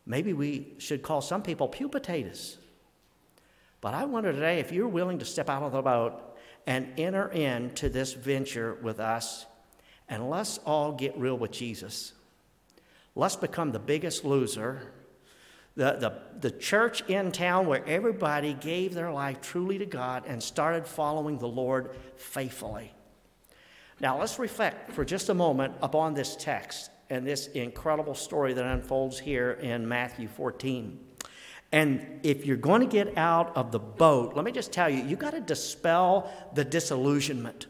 Maybe 0.05 0.33
we 0.33 0.73
should 0.79 1.01
call 1.01 1.21
some 1.21 1.41
people 1.41 1.69
pew 1.69 1.87
potatoes. 1.87 2.57
But 3.79 3.93
I 3.93 4.03
wonder 4.03 4.33
today 4.33 4.59
if 4.59 4.71
you're 4.71 4.87
willing 4.87 5.19
to 5.19 5.25
step 5.25 5.49
out 5.49 5.63
of 5.63 5.71
the 5.71 5.81
boat 5.81 6.37
and 6.67 6.87
enter 6.97 7.29
into 7.29 7.87
this 7.87 8.13
venture 8.13 8.77
with 8.81 8.99
us, 8.99 9.45
and 10.09 10.29
let's 10.29 10.57
all 10.59 10.91
get 10.91 11.17
real 11.17 11.37
with 11.37 11.51
Jesus. 11.51 12.13
Let's 13.15 13.35
become 13.35 13.71
the 13.71 13.79
biggest 13.79 14.25
loser, 14.25 14.91
the, 15.75 15.93
the, 15.93 16.13
the 16.39 16.51
church 16.51 17.01
in 17.09 17.31
town 17.31 17.65
where 17.65 17.83
everybody 17.85 18.53
gave 18.53 18.93
their 18.93 19.11
life 19.11 19.41
truly 19.41 19.77
to 19.79 19.85
God 19.85 20.23
and 20.27 20.41
started 20.41 20.85
following 20.85 21.37
the 21.37 21.47
Lord 21.47 21.95
faithfully. 22.15 22.93
Now, 23.99 24.19
let's 24.19 24.37
reflect 24.37 24.91
for 24.91 25.05
just 25.05 25.29
a 25.29 25.33
moment 25.33 25.73
upon 25.81 26.13
this 26.13 26.35
text 26.35 26.91
and 27.09 27.25
this 27.25 27.47
incredible 27.47 28.15
story 28.15 28.53
that 28.53 28.65
unfolds 28.65 29.19
here 29.19 29.51
in 29.51 29.87
Matthew 29.87 30.27
14. 30.27 30.99
And 31.71 32.19
if 32.21 32.45
you're 32.45 32.55
going 32.55 32.81
to 32.81 32.87
get 32.87 33.17
out 33.17 33.55
of 33.57 33.71
the 33.71 33.79
boat, 33.79 34.35
let 34.35 34.45
me 34.45 34.51
just 34.51 34.71
tell 34.71 34.89
you, 34.89 35.03
you 35.03 35.15
got 35.15 35.31
to 35.31 35.41
dispel 35.41 36.31
the 36.53 36.63
disillusionment. 36.63 37.65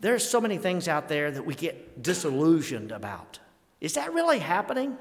There's 0.00 0.28
so 0.28 0.40
many 0.40 0.56
things 0.58 0.86
out 0.86 1.08
there 1.08 1.30
that 1.30 1.44
we 1.44 1.54
get 1.54 2.02
disillusioned 2.02 2.92
about. 2.92 3.40
Is 3.80 3.94
that 3.94 4.12
really 4.12 4.38
happening? 4.38 4.96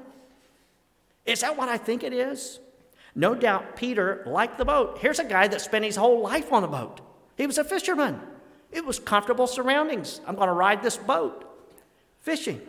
Is 1.25 1.41
that 1.41 1.57
what 1.57 1.69
I 1.69 1.77
think 1.77 2.03
it 2.03 2.13
is? 2.13 2.59
No 3.13 3.35
doubt 3.35 3.75
Peter 3.75 4.23
liked 4.25 4.57
the 4.57 4.65
boat. 4.65 4.99
Here's 4.99 5.19
a 5.19 5.23
guy 5.23 5.47
that 5.47 5.61
spent 5.61 5.85
his 5.85 5.95
whole 5.95 6.21
life 6.21 6.51
on 6.53 6.63
a 6.63 6.67
boat. 6.67 7.01
He 7.35 7.45
was 7.45 7.57
a 7.57 7.63
fisherman. 7.63 8.21
It 8.71 8.85
was 8.85 8.99
comfortable 8.99 9.47
surroundings. 9.47 10.21
I'm 10.25 10.35
going 10.35 10.47
to 10.47 10.53
ride 10.53 10.81
this 10.81 10.97
boat 10.97 11.47
fishing. 12.21 12.61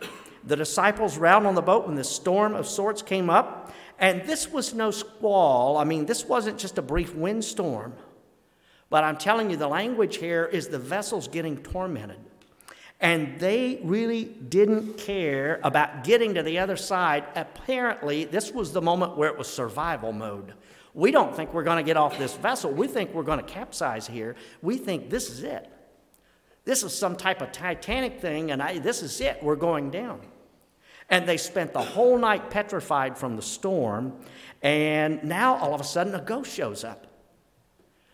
The 0.43 0.55
disciples 0.57 1.17
out 1.17 1.45
on 1.45 1.55
the 1.55 1.61
boat 1.61 1.85
when 1.85 1.95
this 1.95 2.09
storm 2.09 2.53
of 2.55 2.67
sorts 2.67 3.01
came 3.01 3.29
up. 3.29 3.71
And 3.99 4.23
this 4.23 4.51
was 4.51 4.73
no 4.73 4.91
squall. 4.91 5.77
I 5.77 5.85
mean, 5.85 6.05
this 6.05 6.25
wasn't 6.25 6.57
just 6.57 6.77
a 6.77 6.81
brief 6.81 7.15
windstorm. 7.15 7.93
But 8.89 9.03
I'm 9.03 9.17
telling 9.17 9.49
you, 9.49 9.55
the 9.55 9.67
language 9.67 10.17
here 10.17 10.45
is 10.45 10.67
the 10.67 10.79
vessel's 10.79 11.27
getting 11.27 11.57
tormented. 11.57 12.19
And 12.99 13.37
they 13.39 13.81
really 13.83 14.23
didn't 14.23 14.97
care 14.97 15.59
about 15.63 16.03
getting 16.03 16.35
to 16.35 16.43
the 16.43 16.59
other 16.59 16.77
side. 16.77 17.25
Apparently, 17.35 18.23
this 18.23 18.51
was 18.51 18.71
the 18.71 18.81
moment 18.81 19.17
where 19.17 19.29
it 19.29 19.37
was 19.37 19.47
survival 19.47 20.13
mode. 20.13 20.53
We 20.93 21.11
don't 21.11 21.35
think 21.35 21.53
we're 21.53 21.63
going 21.63 21.77
to 21.77 21.83
get 21.83 21.97
off 21.97 22.17
this 22.17 22.35
vessel. 22.35 22.71
We 22.71 22.87
think 22.87 23.13
we're 23.13 23.23
going 23.23 23.39
to 23.39 23.45
capsize 23.45 24.07
here. 24.07 24.35
We 24.61 24.77
think 24.77 25.09
this 25.09 25.29
is 25.29 25.43
it. 25.43 25.69
This 26.65 26.83
is 26.83 26.97
some 26.97 27.15
type 27.15 27.41
of 27.41 27.51
Titanic 27.51 28.21
thing, 28.21 28.51
and 28.51 28.61
I, 28.61 28.79
this 28.79 29.01
is 29.01 29.19
it. 29.19 29.41
We're 29.43 29.57
going 29.57 29.89
down. 29.89 30.21
And 31.09 31.27
they 31.27 31.37
spent 31.37 31.73
the 31.73 31.81
whole 31.81 32.17
night 32.17 32.49
petrified 32.49 33.17
from 33.17 33.35
the 33.35 33.41
storm, 33.41 34.13
and 34.61 35.21
now 35.23 35.57
all 35.57 35.73
of 35.73 35.81
a 35.81 35.83
sudden 35.83 36.15
a 36.15 36.21
ghost 36.21 36.53
shows 36.53 36.83
up. 36.83 37.07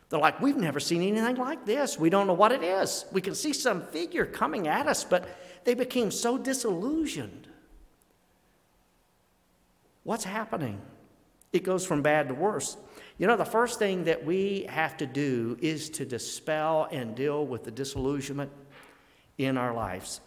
They're 0.09 0.19
like, 0.19 0.41
We've 0.41 0.57
never 0.57 0.79
seen 0.79 1.01
anything 1.01 1.37
like 1.37 1.65
this. 1.65 1.97
We 1.97 2.09
don't 2.09 2.27
know 2.27 2.33
what 2.33 2.51
it 2.51 2.63
is. 2.63 3.05
We 3.11 3.21
can 3.21 3.35
see 3.35 3.53
some 3.53 3.83
figure 3.87 4.25
coming 4.25 4.67
at 4.67 4.87
us, 4.87 5.03
but 5.03 5.27
they 5.63 5.73
became 5.73 6.11
so 6.11 6.37
disillusioned. 6.37 7.47
What's 10.03 10.23
happening? 10.23 10.81
It 11.51 11.63
goes 11.63 11.85
from 11.85 12.01
bad 12.01 12.27
to 12.29 12.33
worse. 12.33 12.77
You 13.17 13.27
know, 13.27 13.37
the 13.37 13.45
first 13.45 13.79
thing 13.79 14.05
that 14.05 14.25
we 14.25 14.65
have 14.69 14.97
to 14.97 15.05
do 15.05 15.57
is 15.61 15.89
to 15.91 16.05
dispel 16.05 16.87
and 16.91 17.15
deal 17.15 17.45
with 17.45 17.63
the 17.63 17.71
disillusionment 17.71 18.51
in 19.37 19.57
our 19.57 19.73
lives. 19.73 20.21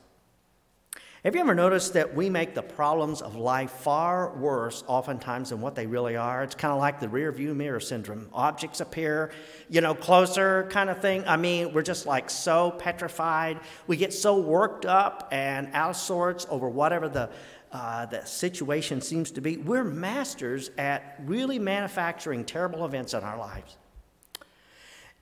Have 1.25 1.37
you 1.37 1.41
ever 1.41 1.55
noticed 1.55 1.93
that 1.93 2.17
we 2.17 2.29
make 2.29 2.53
the 2.53 2.65
problems 2.65 3.23
of 3.23 3.37
life 3.37 3.71
far 3.71 4.35
worse 4.35 4.83
oftentimes 4.89 5.51
than 5.51 5.61
what 5.61 5.77
they 5.77 5.87
really 5.87 6.17
are? 6.17 6.43
It's 6.43 6.57
kind 6.57 6.73
of 6.73 6.81
like 6.81 6.99
the 6.99 7.09
rear 7.09 7.31
view 7.31 7.55
mirror 7.55 7.79
syndrome. 7.79 8.29
Objects 8.33 8.81
appear, 8.81 9.31
you 9.71 9.81
know, 9.81 9.95
closer 9.95 10.67
kind 10.71 10.91
of 10.91 11.01
thing. 11.01 11.23
I 11.29 11.37
mean, 11.37 11.73
we're 11.73 11.83
just 11.83 12.07
like 12.07 12.29
so 12.29 12.73
petrified. 12.73 13.61
We 13.87 13.97
get 13.97 14.13
so 14.13 14.41
worked 14.41 14.85
up 14.85 15.29
and 15.31 15.69
out 15.75 15.91
of 15.91 15.97
sorts 15.97 16.45
over 16.51 16.69
whatever 16.69 17.09
the 17.09 17.31
uh, 17.71 18.07
the 18.07 18.25
situation 18.25 19.01
seems 19.01 19.31
to 19.31 19.41
be, 19.41 19.57
we're 19.57 19.85
masters 19.85 20.71
at 20.77 21.19
really 21.25 21.59
manufacturing 21.59 22.45
terrible 22.45 22.85
events 22.85 23.15
in 23.15 23.23
our 23.23 23.39
lives. 23.39 23.79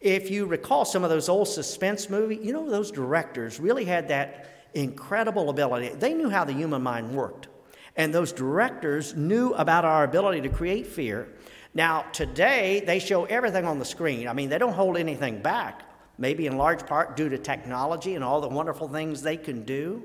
If 0.00 0.30
you 0.30 0.46
recall 0.46 0.84
some 0.84 1.04
of 1.04 1.10
those 1.10 1.28
old 1.28 1.46
suspense 1.46 2.10
movies, 2.10 2.40
you 2.42 2.52
know, 2.52 2.68
those 2.68 2.90
directors 2.90 3.60
really 3.60 3.84
had 3.84 4.08
that 4.08 4.59
incredible 4.74 5.50
ability. 5.50 5.90
They 5.90 6.14
knew 6.14 6.30
how 6.30 6.44
the 6.44 6.52
human 6.52 6.82
mind 6.82 7.14
worked. 7.14 7.48
And 7.96 8.14
those 8.14 8.32
directors 8.32 9.14
knew 9.14 9.52
about 9.54 9.84
our 9.84 10.04
ability 10.04 10.42
to 10.42 10.48
create 10.48 10.86
fear. 10.86 11.28
Now, 11.74 12.02
today, 12.12 12.82
they 12.86 12.98
show 12.98 13.24
everything 13.26 13.64
on 13.64 13.78
the 13.78 13.84
screen. 13.84 14.26
I 14.26 14.32
mean, 14.32 14.48
they 14.48 14.58
don't 14.58 14.72
hold 14.72 14.96
anything 14.96 15.40
back, 15.40 15.82
maybe 16.18 16.46
in 16.46 16.56
large 16.56 16.86
part 16.86 17.16
due 17.16 17.28
to 17.28 17.38
technology 17.38 18.14
and 18.14 18.24
all 18.24 18.40
the 18.40 18.48
wonderful 18.48 18.88
things 18.88 19.22
they 19.22 19.36
can 19.36 19.64
do. 19.64 20.02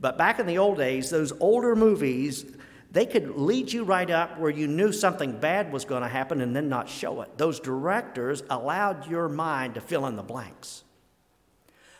But 0.00 0.18
back 0.18 0.38
in 0.38 0.46
the 0.46 0.58
old 0.58 0.78
days, 0.78 1.10
those 1.10 1.32
older 1.40 1.74
movies, 1.74 2.44
they 2.90 3.06
could 3.06 3.36
lead 3.36 3.72
you 3.72 3.82
right 3.82 4.08
up 4.08 4.38
where 4.38 4.50
you 4.50 4.68
knew 4.68 4.92
something 4.92 5.32
bad 5.32 5.72
was 5.72 5.84
going 5.84 6.02
to 6.02 6.08
happen 6.08 6.40
and 6.40 6.54
then 6.54 6.68
not 6.68 6.88
show 6.88 7.22
it. 7.22 7.36
Those 7.36 7.58
directors 7.58 8.44
allowed 8.50 9.08
your 9.08 9.28
mind 9.28 9.74
to 9.74 9.80
fill 9.80 10.06
in 10.06 10.14
the 10.14 10.22
blanks. 10.22 10.83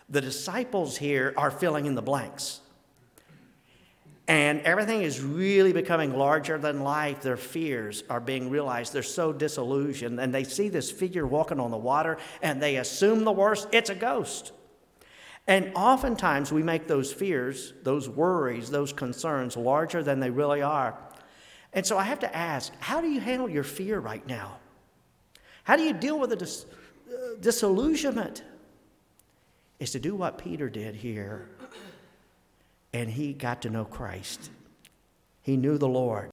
The 0.09 0.21
disciples 0.21 0.97
here 0.97 1.35
are 1.37 1.51
filling 1.51 1.87
in 1.87 1.95
the 1.95 2.03
blanks. 2.03 2.61
And 4.27 4.63
everything 4.63 5.03
is 5.03 5.21
really 5.21 5.73
becoming 5.73 6.17
larger 6.17 6.57
than 6.57 6.81
life. 6.81 7.21
Their 7.21 7.37
fears 7.37 8.05
are 8.09 8.21
being 8.21 8.49
realized. 8.49 8.93
They're 8.93 9.03
so 9.03 9.33
disillusioned. 9.33 10.19
And 10.19 10.35
they 10.35 10.45
see 10.45 10.71
this 10.71 10.91
figure 10.91 11.27
walking 11.27 11.61
on 11.61 11.71
the 11.71 11.77
water 11.77 12.17
and 12.41 12.63
they 12.63 12.77
assume 12.77 13.25
the 13.25 13.33
worst 13.33 13.69
it's 13.73 13.91
a 13.91 13.95
ghost. 13.95 14.53
And 15.47 15.73
oftentimes 15.75 16.51
we 16.51 16.63
make 16.63 16.87
those 16.87 17.13
fears, 17.13 17.75
those 17.83 18.09
worries, 18.09 18.71
those 18.71 18.95
concerns 18.95 19.59
larger 19.59 20.03
than 20.03 20.21
they 20.21 20.31
really 20.31 20.63
are. 20.63 20.99
And 21.75 21.85
so 21.85 21.99
I 21.99 22.05
have 22.05 22.21
to 22.21 22.35
ask 22.35 22.73
how 22.81 23.03
do 23.03 23.09
you 23.09 23.21
handle 23.21 23.49
your 23.49 23.65
fear 23.65 23.99
right 23.99 24.27
now? 24.27 24.57
How 25.65 25.77
do 25.77 25.83
you 25.83 25.93
deal 25.93 26.19
with 26.19 26.31
the 26.31 26.37
dis- 26.37 26.65
uh, 27.09 27.37
disillusionment? 27.41 28.43
Is 29.79 29.91
to 29.93 29.99
do 29.99 30.15
what 30.15 30.39
Peter 30.39 30.69
did 30.69 30.95
here. 30.95 31.49
And 32.93 33.11
he 33.11 33.33
got 33.33 33.63
to 33.63 33.71
know 33.71 33.85
Christ, 33.85 34.51
he 35.43 35.57
knew 35.57 35.79
the 35.79 35.89
Lord. 35.89 36.31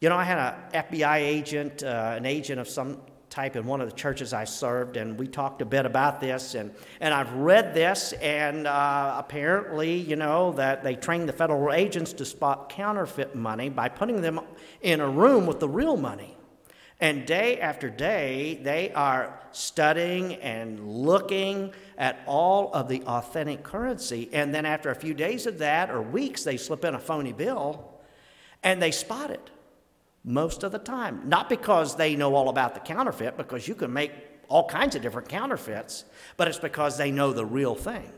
You 0.00 0.10
know, 0.10 0.16
I 0.16 0.24
had 0.24 0.38
an 0.38 0.84
FBI 0.84 1.16
agent, 1.16 1.82
uh, 1.82 2.14
an 2.16 2.26
agent 2.26 2.60
of 2.60 2.68
some 2.68 2.98
type 3.34 3.56
in 3.56 3.66
one 3.66 3.80
of 3.80 3.90
the 3.90 3.96
churches 3.96 4.32
I 4.32 4.44
served, 4.44 4.96
and 4.96 5.18
we 5.18 5.26
talked 5.26 5.60
a 5.60 5.64
bit 5.64 5.86
about 5.86 6.20
this. 6.20 6.54
And, 6.54 6.72
and 7.00 7.12
I've 7.12 7.32
read 7.32 7.74
this, 7.74 8.12
and 8.12 8.66
uh, 8.66 9.16
apparently, 9.18 9.96
you 9.96 10.14
know, 10.14 10.52
that 10.52 10.84
they 10.84 10.94
train 10.94 11.26
the 11.26 11.32
federal 11.32 11.72
agents 11.72 12.12
to 12.14 12.24
spot 12.24 12.68
counterfeit 12.68 13.34
money 13.34 13.70
by 13.70 13.88
putting 13.88 14.20
them 14.20 14.40
in 14.82 15.00
a 15.00 15.08
room 15.08 15.46
with 15.46 15.58
the 15.58 15.68
real 15.68 15.96
money. 15.96 16.33
And 17.00 17.26
day 17.26 17.60
after 17.60 17.90
day, 17.90 18.60
they 18.62 18.92
are 18.92 19.38
studying 19.52 20.34
and 20.36 20.88
looking 20.88 21.72
at 21.98 22.20
all 22.26 22.72
of 22.72 22.88
the 22.88 23.02
authentic 23.02 23.62
currency. 23.62 24.28
And 24.32 24.54
then 24.54 24.64
after 24.64 24.90
a 24.90 24.94
few 24.94 25.14
days 25.14 25.46
of 25.46 25.58
that, 25.58 25.90
or 25.90 26.00
weeks, 26.00 26.44
they 26.44 26.56
slip 26.56 26.84
in 26.84 26.94
a 26.94 26.98
phony 26.98 27.32
bill 27.32 27.90
and 28.62 28.80
they 28.80 28.90
spot 28.90 29.30
it 29.30 29.50
most 30.24 30.62
of 30.62 30.72
the 30.72 30.78
time. 30.78 31.28
Not 31.28 31.48
because 31.48 31.96
they 31.96 32.16
know 32.16 32.34
all 32.34 32.48
about 32.48 32.74
the 32.74 32.80
counterfeit, 32.80 33.36
because 33.36 33.68
you 33.68 33.74
can 33.74 33.92
make 33.92 34.12
all 34.48 34.66
kinds 34.68 34.96
of 34.96 35.02
different 35.02 35.28
counterfeits, 35.28 36.04
but 36.36 36.48
it's 36.48 36.58
because 36.58 36.96
they 36.96 37.10
know 37.10 37.32
the 37.32 37.44
real 37.44 37.74
thing. 37.74 38.10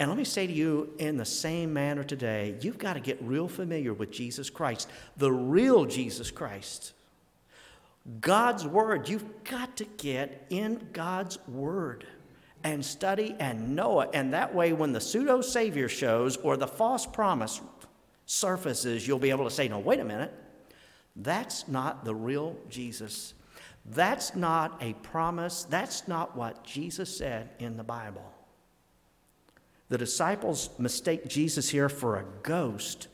And 0.00 0.08
let 0.08 0.16
me 0.16 0.24
say 0.24 0.46
to 0.46 0.52
you 0.52 0.94
in 0.98 1.18
the 1.18 1.26
same 1.26 1.74
manner 1.74 2.02
today, 2.02 2.56
you've 2.62 2.78
got 2.78 2.94
to 2.94 3.00
get 3.00 3.18
real 3.20 3.46
familiar 3.46 3.92
with 3.92 4.10
Jesus 4.10 4.48
Christ, 4.48 4.88
the 5.18 5.30
real 5.30 5.84
Jesus 5.84 6.30
Christ. 6.30 6.94
God's 8.22 8.66
Word. 8.66 9.10
You've 9.10 9.44
got 9.44 9.76
to 9.76 9.84
get 9.84 10.46
in 10.48 10.88
God's 10.94 11.38
Word 11.46 12.06
and 12.64 12.82
study 12.82 13.36
and 13.38 13.76
know 13.76 14.00
it. 14.00 14.08
And 14.14 14.32
that 14.32 14.54
way, 14.54 14.72
when 14.72 14.92
the 14.92 15.02
pseudo 15.02 15.42
Savior 15.42 15.88
shows 15.88 16.38
or 16.38 16.56
the 16.56 16.66
false 16.66 17.04
promise 17.04 17.60
surfaces, 18.24 19.06
you'll 19.06 19.18
be 19.18 19.28
able 19.28 19.44
to 19.44 19.50
say, 19.50 19.68
no, 19.68 19.78
wait 19.78 20.00
a 20.00 20.04
minute. 20.04 20.32
That's 21.14 21.68
not 21.68 22.06
the 22.06 22.14
real 22.14 22.56
Jesus. 22.70 23.34
That's 23.84 24.34
not 24.34 24.78
a 24.80 24.94
promise. 24.94 25.64
That's 25.64 26.08
not 26.08 26.34
what 26.34 26.64
Jesus 26.64 27.14
said 27.14 27.50
in 27.58 27.76
the 27.76 27.84
Bible. 27.84 28.32
The 29.90 29.98
disciples 29.98 30.70
mistake 30.78 31.28
Jesus 31.28 31.68
here 31.68 31.90
for 31.90 32.16
a 32.16 32.24
ghost 32.42 33.08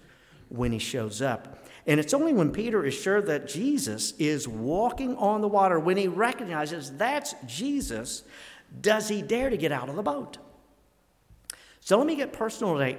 when 0.49 0.71
he 0.71 0.79
shows 0.79 1.21
up. 1.21 1.67
And 1.89 1.99
it's 1.99 2.15
only 2.15 2.33
when 2.33 2.53
Peter 2.53 2.85
is 2.85 2.95
sure 2.95 3.21
that 3.23 3.49
Jesus 3.49 4.13
is 4.19 4.47
walking 4.47 5.17
on 5.17 5.41
the 5.41 5.49
water, 5.49 5.81
when 5.81 5.97
he 5.97 6.07
recognizes 6.07 6.93
that's 6.93 7.35
Jesus, 7.47 8.23
does 8.81 9.09
he 9.09 9.23
dare 9.23 9.51
to 9.51 9.57
get 9.57 9.73
out 9.73 9.89
of 9.89 9.97
the 9.97 10.03
boat. 10.03 10.39
So 11.81 11.99
let 11.99 12.07
me 12.07 12.15
get 12.15 12.33
personal 12.33 12.75
today 12.75 12.99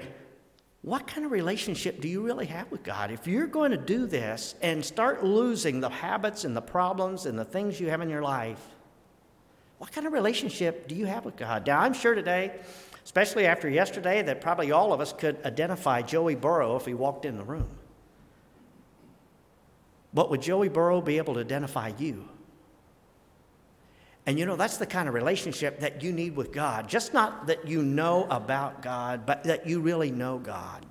what 0.88 1.06
kind 1.06 1.26
of 1.26 1.34
relationship 1.34 2.00
do 2.00 2.08
you 2.08 2.22
really 2.22 2.46
have 2.46 2.72
with 2.72 2.82
God? 2.82 3.12
If 3.12 3.28
you're 3.28 3.48
going 3.48 3.72
to 3.72 3.78
do 3.78 4.06
this 4.06 4.56
and 4.62 4.86
start 4.86 5.22
losing 5.22 5.82
the 5.82 5.90
habits 5.90 6.46
and 6.46 6.56
the 6.56 6.62
problems 6.62 7.26
and 7.26 7.38
the 7.38 7.44
things 7.44 7.78
you 7.78 7.90
have 7.90 8.00
in 8.00 8.10
your 8.10 8.22
life, 8.22 8.62
what 9.80 9.92
kind 9.92 10.08
of 10.08 10.14
relationship 10.14 10.88
do 10.88 10.96
you 10.96 11.06
have 11.06 11.26
with 11.26 11.36
God? 11.36 11.68
Now, 11.68 11.82
I'm 11.82 11.94
sure 11.94 12.16
today, 12.16 12.54
especially 13.08 13.46
after 13.46 13.70
yesterday, 13.70 14.22
that 14.22 14.42
probably 14.42 14.74
all 14.74 14.92
of 14.92 15.00
us 15.00 15.14
could 15.14 15.38
identify 15.46 16.02
Joey 16.02 16.36
Burrow 16.36 16.76
if 16.76 16.86
he 16.86 16.94
walked 16.94 17.24
in 17.24 17.38
the 17.38 17.44
room. 17.46 17.70
But 20.14 20.30
would 20.30 20.42
Joey 20.42 20.68
Burrow 20.68 21.00
be 21.00 21.16
able 21.16 21.36
to 21.36 21.40
identify 21.40 21.94
you? 21.98 22.28
And 24.26 24.38
you 24.38 24.46
know, 24.46 24.58
that's 24.58 24.76
the 24.76 24.86
kind 24.86 25.08
of 25.08 25.14
relationship 25.14 25.80
that 25.80 26.04
you 26.04 26.12
need 26.12 26.36
with 26.36 26.52
God. 26.52 26.90
Just 26.90 27.14
not 27.14 27.48
that 27.48 27.66
you 27.66 27.82
know 27.82 28.28
about 28.30 28.82
God, 28.82 29.26
but 29.26 29.46
that 29.46 29.66
you 29.66 29.80
really 29.80 30.12
know 30.12 30.38
God. 30.38 30.86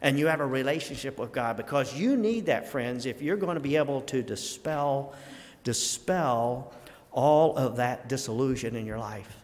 And 0.00 0.18
you 0.18 0.28
have 0.28 0.40
a 0.40 0.46
relationship 0.46 1.18
with 1.18 1.32
God 1.32 1.58
because 1.58 1.94
you 1.94 2.16
need 2.16 2.46
that, 2.46 2.66
friends, 2.66 3.04
if 3.04 3.20
you're 3.20 3.36
going 3.36 3.56
to 3.56 3.60
be 3.60 3.76
able 3.76 4.00
to 4.00 4.22
dispel, 4.22 5.12
dispel 5.64 6.72
all 7.12 7.54
of 7.58 7.76
that 7.76 8.08
disillusion 8.08 8.74
in 8.74 8.86
your 8.86 8.98
life. 8.98 9.36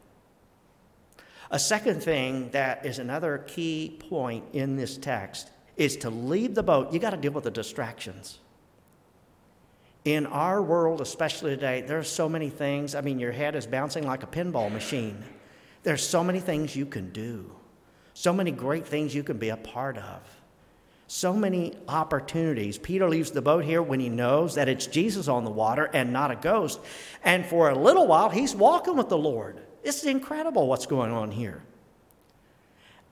A 1.53 1.59
second 1.59 2.03
thing 2.03 2.49
that 2.53 2.87
is 2.87 2.99
another 2.99 3.45
key 3.47 4.01
point 4.09 4.43
in 4.55 4.75
this 4.75 4.97
text 4.97 5.51
is 5.77 5.99
to 5.99 6.09
leave 6.09 6.55
the 6.55 6.63
boat. 6.63 6.95
You 6.95 6.99
got 6.99 7.11
to 7.11 7.19
deal 7.19 7.33
with 7.33 7.45
the 7.45 7.51
distractions. 7.51 8.39
In 10.07 10.25
our 10.25 10.63
world, 10.63 11.03
especially 11.03 11.51
today, 11.51 11.83
there 11.83 11.99
are 11.99 12.05
so 12.05 12.27
many 12.27 12.49
things. 12.49 12.95
I 12.95 13.03
mean, 13.03 13.19
your 13.19 13.33
head 13.33 13.55
is 13.55 13.67
bouncing 13.67 14.07
like 14.07 14.23
a 14.23 14.27
pinball 14.27 14.73
machine. 14.73 15.23
There's 15.83 16.05
so 16.05 16.25
many 16.25 16.41
things 16.41 16.75
you 16.75 16.87
can 16.87 17.11
do. 17.11 17.53
So 18.15 18.33
many 18.33 18.51
great 18.51 18.87
things 18.87 19.15
you 19.15 19.23
can 19.23 19.37
be 19.37 19.51
a 19.51 19.57
part 19.59 19.99
of. 19.99 20.21
So 21.07 21.35
many 21.35 21.75
opportunities. 21.87 22.79
Peter 22.79 23.07
leaves 23.07 23.31
the 23.31 23.43
boat 23.43 23.65
here 23.65 23.83
when 23.83 24.01
he 24.01 24.09
knows 24.09 24.55
that 24.55 24.71
it's 24.71 24.87
Jesus 24.87 25.29
on 25.29 25.45
the 25.45 25.51
water 25.51 25.91
and 25.93 26.15
not 26.15 26.31
a 26.31 26.37
ghost. 26.37 26.81
And 27.23 27.45
for 27.45 27.69
a 27.69 27.79
little 27.79 28.07
while, 28.07 28.31
he's 28.31 28.55
walking 28.55 28.97
with 28.97 29.11
the 29.11 29.19
Lord. 29.19 29.61
It's 29.83 30.05
incredible 30.05 30.69
what's 30.69 30.87
going 30.87 31.12
on 31.12 31.31
here. 31.31 31.62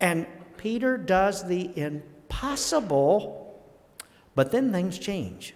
And 0.00 0.26
Peter 0.56 0.96
does 0.96 1.46
the 1.46 1.70
impossible, 1.78 3.62
but 4.34 4.50
then 4.52 4.72
things 4.72 4.98
change. 4.98 5.54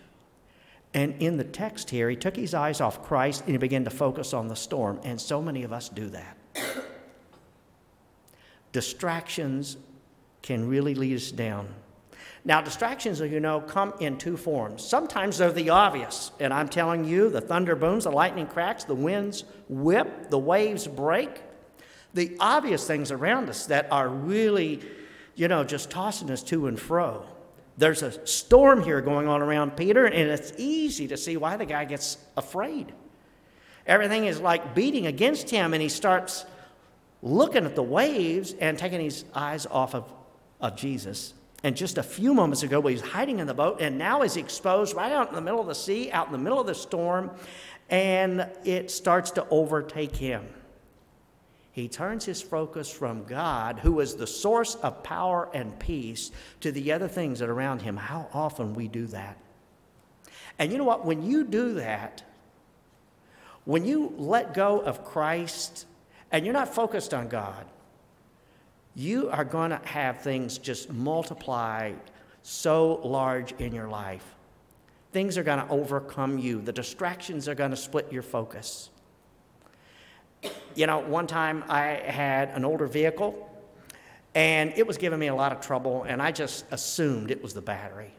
And 0.93 1.21
in 1.21 1.37
the 1.37 1.45
text 1.45 1.91
here, 1.91 2.09
he 2.09 2.17
took 2.17 2.37
his 2.37 2.55
eyes 2.55 2.81
off 2.81 3.03
Christ 3.03 3.43
and 3.43 3.51
he 3.51 3.59
began 3.59 3.85
to 3.85 3.91
focus 3.91 4.33
on 4.33 4.47
the 4.47 4.57
storm. 4.57 5.01
And 5.03 5.21
so 5.21 5.43
many 5.43 5.65
of 5.65 5.73
us 5.73 5.89
do 5.89 6.09
that. 6.11 6.37
Distractions 8.73 9.77
can 10.43 10.69
really 10.69 10.95
lead 10.95 11.17
us 11.17 11.33
down. 11.33 11.69
Now, 12.47 12.61
distractions, 12.61 13.23
as 13.23 13.31
you 13.31 13.41
know, 13.41 13.61
come 13.63 13.95
in 14.01 14.19
two 14.19 14.37
forms. 14.37 14.87
Sometimes 14.87 15.39
they're 15.39 15.51
the 15.51 15.71
obvious, 15.71 16.31
and 16.39 16.53
I'm 16.53 16.69
telling 16.69 17.05
you, 17.05 17.31
the 17.31 17.41
thunder 17.41 17.75
booms, 17.75 18.05
the 18.05 18.11
lightning 18.11 18.47
cracks, 18.47 18.85
the 18.85 18.95
winds 18.95 19.45
whip, 19.69 20.29
the 20.29 20.39
waves 20.39 20.87
break. 20.87 21.31
The 22.13 22.37
obvious 22.39 22.87
things 22.87 23.11
around 23.11 23.49
us 23.49 23.67
that 23.67 23.91
are 23.91 24.09
really, 24.09 24.83
you 25.35 25.49
know, 25.49 25.65
just 25.65 25.91
tossing 25.91 26.31
us 26.31 26.43
to 26.45 26.67
and 26.67 26.79
fro. 26.79 27.25
There's 27.79 28.03
a 28.03 28.27
storm 28.27 28.83
here 28.83 29.01
going 29.01 29.27
on 29.27 29.41
around 29.43 29.77
Peter, 29.77 30.05
and 30.05 30.31
it's 30.31 30.53
easy 30.59 31.09
to 31.09 31.17
see 31.17 31.37
why 31.39 31.57
the 31.57 31.65
guy 31.65 31.87
gets 31.87 32.19
afraid. 32.37 32.93
Everything 33.87 34.27
is 34.27 34.39
like 34.39 34.75
beating 34.75 35.07
against 35.07 35.49
him, 35.49 35.73
and 35.73 35.83
he 35.83 35.89
starts 35.89 36.45
looking 37.23 37.65
at 37.65 37.75
the 37.75 37.83
waves 37.83 38.55
and 38.61 38.79
taking 38.79 39.01
his 39.01 39.25
eyes 39.35 39.67
off 39.67 39.95
of, 39.95 40.05
of 40.61 40.77
Jesus. 40.77 41.33
And 41.65 41.77
just 41.77 41.99
a 41.99 42.03
few 42.05 42.33
moments 42.35 42.63
ago, 42.63 42.81
he 42.83 42.95
was 42.95 43.03
hiding 43.03 43.41
in 43.41 43.49
the 43.49 43.55
boat, 43.55 43.81
and 43.81 43.99
now 43.99 44.23
he's 44.23 44.37
exposed 44.37 44.95
right 44.95 45.11
out 45.11 45.31
in 45.31 45.35
the 45.35 45.41
middle 45.41 45.61
of 45.61 45.67
the 45.67 45.75
sea, 45.75 46.13
out 46.13 46.27
in 46.27 46.33
the 46.33 46.39
middle 46.39 46.61
of 46.61 46.69
the 46.69 46.75
storm, 46.75 47.33
and 47.91 48.49
it 48.65 48.93
starts 48.93 49.33
to 49.33 49.47
overtake 49.49 50.15
him 50.15 50.47
he 51.75 51.89
turns 51.89 52.25
his 52.25 52.41
focus 52.41 52.89
from 52.89 53.25
God, 53.25 53.81
who 53.81 53.99
is 53.99 54.15
the 54.15 54.29
source 54.29 54.77
of 54.77 55.03
power 55.03 55.51
and 55.53 55.77
peace, 55.81 56.31
to 56.61 56.71
the 56.71 56.93
other 56.93 57.09
things 57.09 57.41
that 57.41 57.49
are 57.49 57.53
around 57.53 57.83
him. 57.83 57.97
How 57.97 58.29
often 58.33 58.75
we 58.75 58.87
do 58.87 59.09
that. 59.09 59.37
And 60.57 60.71
you 60.71 60.79
know 60.79 60.85
what? 60.85 61.05
When 61.05 61.29
you 61.29 61.43
do 61.43 61.75
that, 61.75 62.23
when 63.65 63.85
you 63.85 64.15
let 64.17 64.55
go 64.55 64.79
of 64.79 65.05
Christ 65.05 65.87
and 66.31 66.45
you're 66.45 66.55
not 66.55 66.73
focused 66.73 67.13
on 67.13 67.27
God, 67.27 67.67
you 68.95 69.29
are 69.31 69.45
going 69.45 69.71
to 69.71 69.81
have 69.85 70.21
things 70.21 70.59
just 70.59 70.93
multiply 70.93 71.93
so 72.43 73.01
large 73.05 73.53
in 73.53 73.75
your 73.75 73.89
life. 73.89 74.35
Things 75.13 75.39
are 75.39 75.43
going 75.43 75.65
to 75.65 75.69
overcome 75.69 76.39
you, 76.39 76.61
the 76.61 76.73
distractions 76.73 77.49
are 77.49 77.55
going 77.55 77.71
to 77.71 77.77
split 77.77 78.13
your 78.13 78.23
focus 78.23 78.91
you 80.75 80.87
know, 80.87 80.99
one 80.99 81.27
time 81.27 81.65
I 81.69 81.83
had 81.83 82.51
an 82.51 82.65
older 82.65 82.87
vehicle 82.87 83.51
and 84.35 84.73
it 84.77 84.87
was 84.87 84.99
giving 84.99 85.19
me 85.19 85.29
a 85.29 85.35
lot 85.35 85.53
of 85.53 85.61
trouble, 85.61 86.03
and 86.09 86.21
I 86.21 86.33
just 86.33 86.65
assumed 86.73 87.31
it 87.31 87.41
was 87.41 87.55
the 87.55 87.63
battery. 87.63 88.13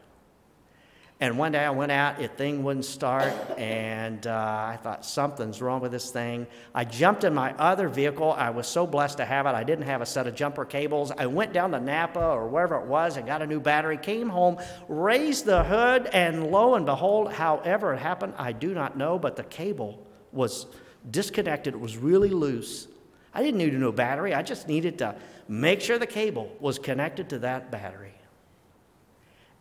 And 1.18 1.38
one 1.38 1.52
day 1.52 1.64
I 1.64 1.70
went 1.70 1.92
out, 1.92 2.20
it 2.20 2.36
thing 2.36 2.62
wouldn't 2.62 2.84
start, 2.84 3.32
and 3.56 4.26
uh, 4.26 4.32
I 4.32 4.78
thought 4.82 5.02
something's 5.02 5.62
wrong 5.62 5.80
with 5.80 5.90
this 5.90 6.10
thing. 6.10 6.46
I 6.74 6.84
jumped 6.84 7.24
in 7.24 7.32
my 7.32 7.54
other 7.54 7.88
vehicle. 7.88 8.32
I 8.32 8.50
was 8.50 8.66
so 8.66 8.86
blessed 8.86 9.16
to 9.16 9.24
have 9.24 9.46
it. 9.46 9.54
I 9.54 9.64
didn't 9.64 9.86
have 9.86 10.02
a 10.02 10.06
set 10.06 10.26
of 10.26 10.34
jumper 10.34 10.66
cables. 10.66 11.10
I 11.16 11.24
went 11.24 11.54
down 11.54 11.70
to 11.70 11.80
Napa 11.80 12.20
or 12.20 12.46
wherever 12.48 12.76
it 12.76 12.84
was 12.84 13.16
and 13.16 13.26
got 13.26 13.40
a 13.40 13.46
new 13.46 13.60
battery. 13.60 13.96
Came 13.96 14.28
home, 14.28 14.58
raised 14.88 15.46
the 15.46 15.64
hood, 15.64 16.04
and 16.12 16.50
lo 16.50 16.74
and 16.74 16.84
behold, 16.84 17.32
however 17.32 17.94
it 17.94 17.98
happened, 17.98 18.34
I 18.36 18.52
do 18.52 18.74
not 18.74 18.98
know, 18.98 19.18
but 19.18 19.36
the 19.36 19.44
cable 19.44 20.06
was 20.32 20.66
disconnected, 21.10 21.72
it 21.72 21.80
was 21.80 21.96
really 21.96 22.28
loose. 22.28 22.88
I 23.32 23.42
didn't 23.42 23.56
need 23.58 23.72
a 23.72 23.78
new 23.78 23.92
battery, 23.92 24.34
I 24.34 24.42
just 24.42 24.68
needed 24.68 24.98
to 24.98 25.16
make 25.48 25.80
sure 25.80 25.98
the 25.98 26.06
cable 26.06 26.52
was 26.60 26.78
connected 26.78 27.30
to 27.30 27.38
that 27.38 27.70
battery. 27.70 28.15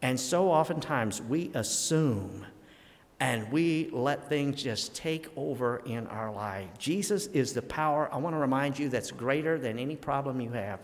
And 0.06 0.20
so 0.20 0.52
oftentimes 0.52 1.20
we 1.20 1.50
assume 1.56 2.46
and 3.20 3.52
we 3.52 3.90
let 3.92 4.30
things 4.30 4.62
just 4.62 4.94
take 4.94 5.30
over 5.36 5.78
in 5.78 6.06
our 6.06 6.32
life. 6.32 6.70
Jesus 6.78 7.26
is 7.28 7.54
the 7.54 7.64
power, 7.64 8.08
I 8.14 8.18
want 8.18 8.36
to 8.36 8.40
remind 8.40 8.78
you, 8.78 8.88
that's 8.88 9.10
greater 9.10 9.58
than 9.58 9.80
any 9.80 9.96
problem 9.96 10.40
you 10.40 10.52
have. 10.52 10.80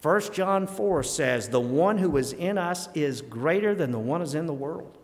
1 0.00 0.32
John 0.32 0.68
4 0.68 1.02
says, 1.02 1.48
The 1.48 1.58
one 1.58 1.98
who 1.98 2.16
is 2.18 2.34
in 2.34 2.56
us 2.56 2.88
is 2.94 3.20
greater 3.20 3.74
than 3.74 3.90
the 3.90 3.98
one 3.98 4.20
who 4.20 4.26
is 4.26 4.36
in 4.36 4.46
the 4.46 4.54
world. 4.54 4.96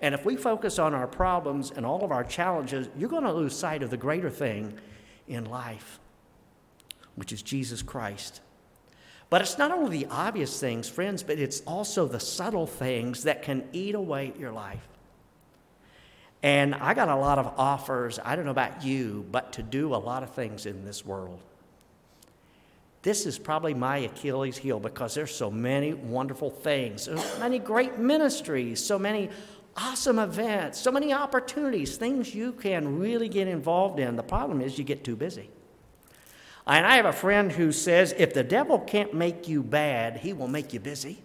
And 0.00 0.14
if 0.14 0.24
we 0.24 0.36
focus 0.36 0.78
on 0.78 0.94
our 0.94 1.08
problems 1.08 1.72
and 1.72 1.84
all 1.84 2.04
of 2.04 2.12
our 2.12 2.22
challenges, 2.22 2.88
you're 2.96 3.10
going 3.10 3.24
to 3.24 3.32
lose 3.32 3.56
sight 3.56 3.82
of 3.82 3.90
the 3.90 3.96
greater 3.96 4.30
thing 4.30 4.78
in 5.26 5.46
life, 5.46 5.98
which 7.16 7.32
is 7.32 7.42
Jesus 7.42 7.82
Christ. 7.82 8.40
But 9.28 9.42
it's 9.42 9.58
not 9.58 9.72
only 9.72 9.98
the 9.98 10.06
obvious 10.10 10.60
things, 10.60 10.88
friends, 10.88 11.22
but 11.22 11.38
it's 11.38 11.60
also 11.66 12.06
the 12.06 12.20
subtle 12.20 12.66
things 12.66 13.24
that 13.24 13.42
can 13.42 13.64
eat 13.72 13.94
away 13.94 14.28
at 14.28 14.38
your 14.38 14.52
life. 14.52 14.86
And 16.42 16.74
I 16.76 16.94
got 16.94 17.08
a 17.08 17.16
lot 17.16 17.38
of 17.38 17.52
offers, 17.58 18.20
I 18.24 18.36
don't 18.36 18.44
know 18.44 18.52
about 18.52 18.84
you, 18.84 19.26
but 19.32 19.54
to 19.54 19.62
do 19.62 19.94
a 19.94 19.96
lot 19.96 20.22
of 20.22 20.30
things 20.30 20.66
in 20.66 20.84
this 20.84 21.04
world. 21.04 21.40
This 23.02 23.26
is 23.26 23.38
probably 23.38 23.74
my 23.74 23.98
Achilles 23.98 24.56
heel 24.56 24.78
because 24.80 25.14
there's 25.14 25.34
so 25.34 25.50
many 25.50 25.94
wonderful 25.94 26.50
things, 26.50 27.04
so 27.04 27.14
many 27.38 27.58
great 27.58 27.98
ministries, 27.98 28.84
so 28.84 28.98
many 28.98 29.30
awesome 29.76 30.18
events, 30.18 30.78
so 30.80 30.90
many 30.90 31.12
opportunities, 31.12 31.96
things 31.96 32.34
you 32.34 32.52
can 32.52 32.98
really 32.98 33.28
get 33.28 33.48
involved 33.48 33.98
in. 33.98 34.16
The 34.16 34.22
problem 34.22 34.60
is 34.60 34.78
you 34.78 34.84
get 34.84 35.04
too 35.04 35.16
busy. 35.16 35.50
And 36.66 36.84
I 36.84 36.96
have 36.96 37.06
a 37.06 37.12
friend 37.12 37.52
who 37.52 37.70
says 37.70 38.14
if 38.18 38.34
the 38.34 38.42
devil 38.42 38.78
can't 38.78 39.14
make 39.14 39.48
you 39.48 39.62
bad, 39.62 40.16
he 40.18 40.32
will 40.32 40.48
make 40.48 40.72
you 40.72 40.80
busy. 40.80 41.22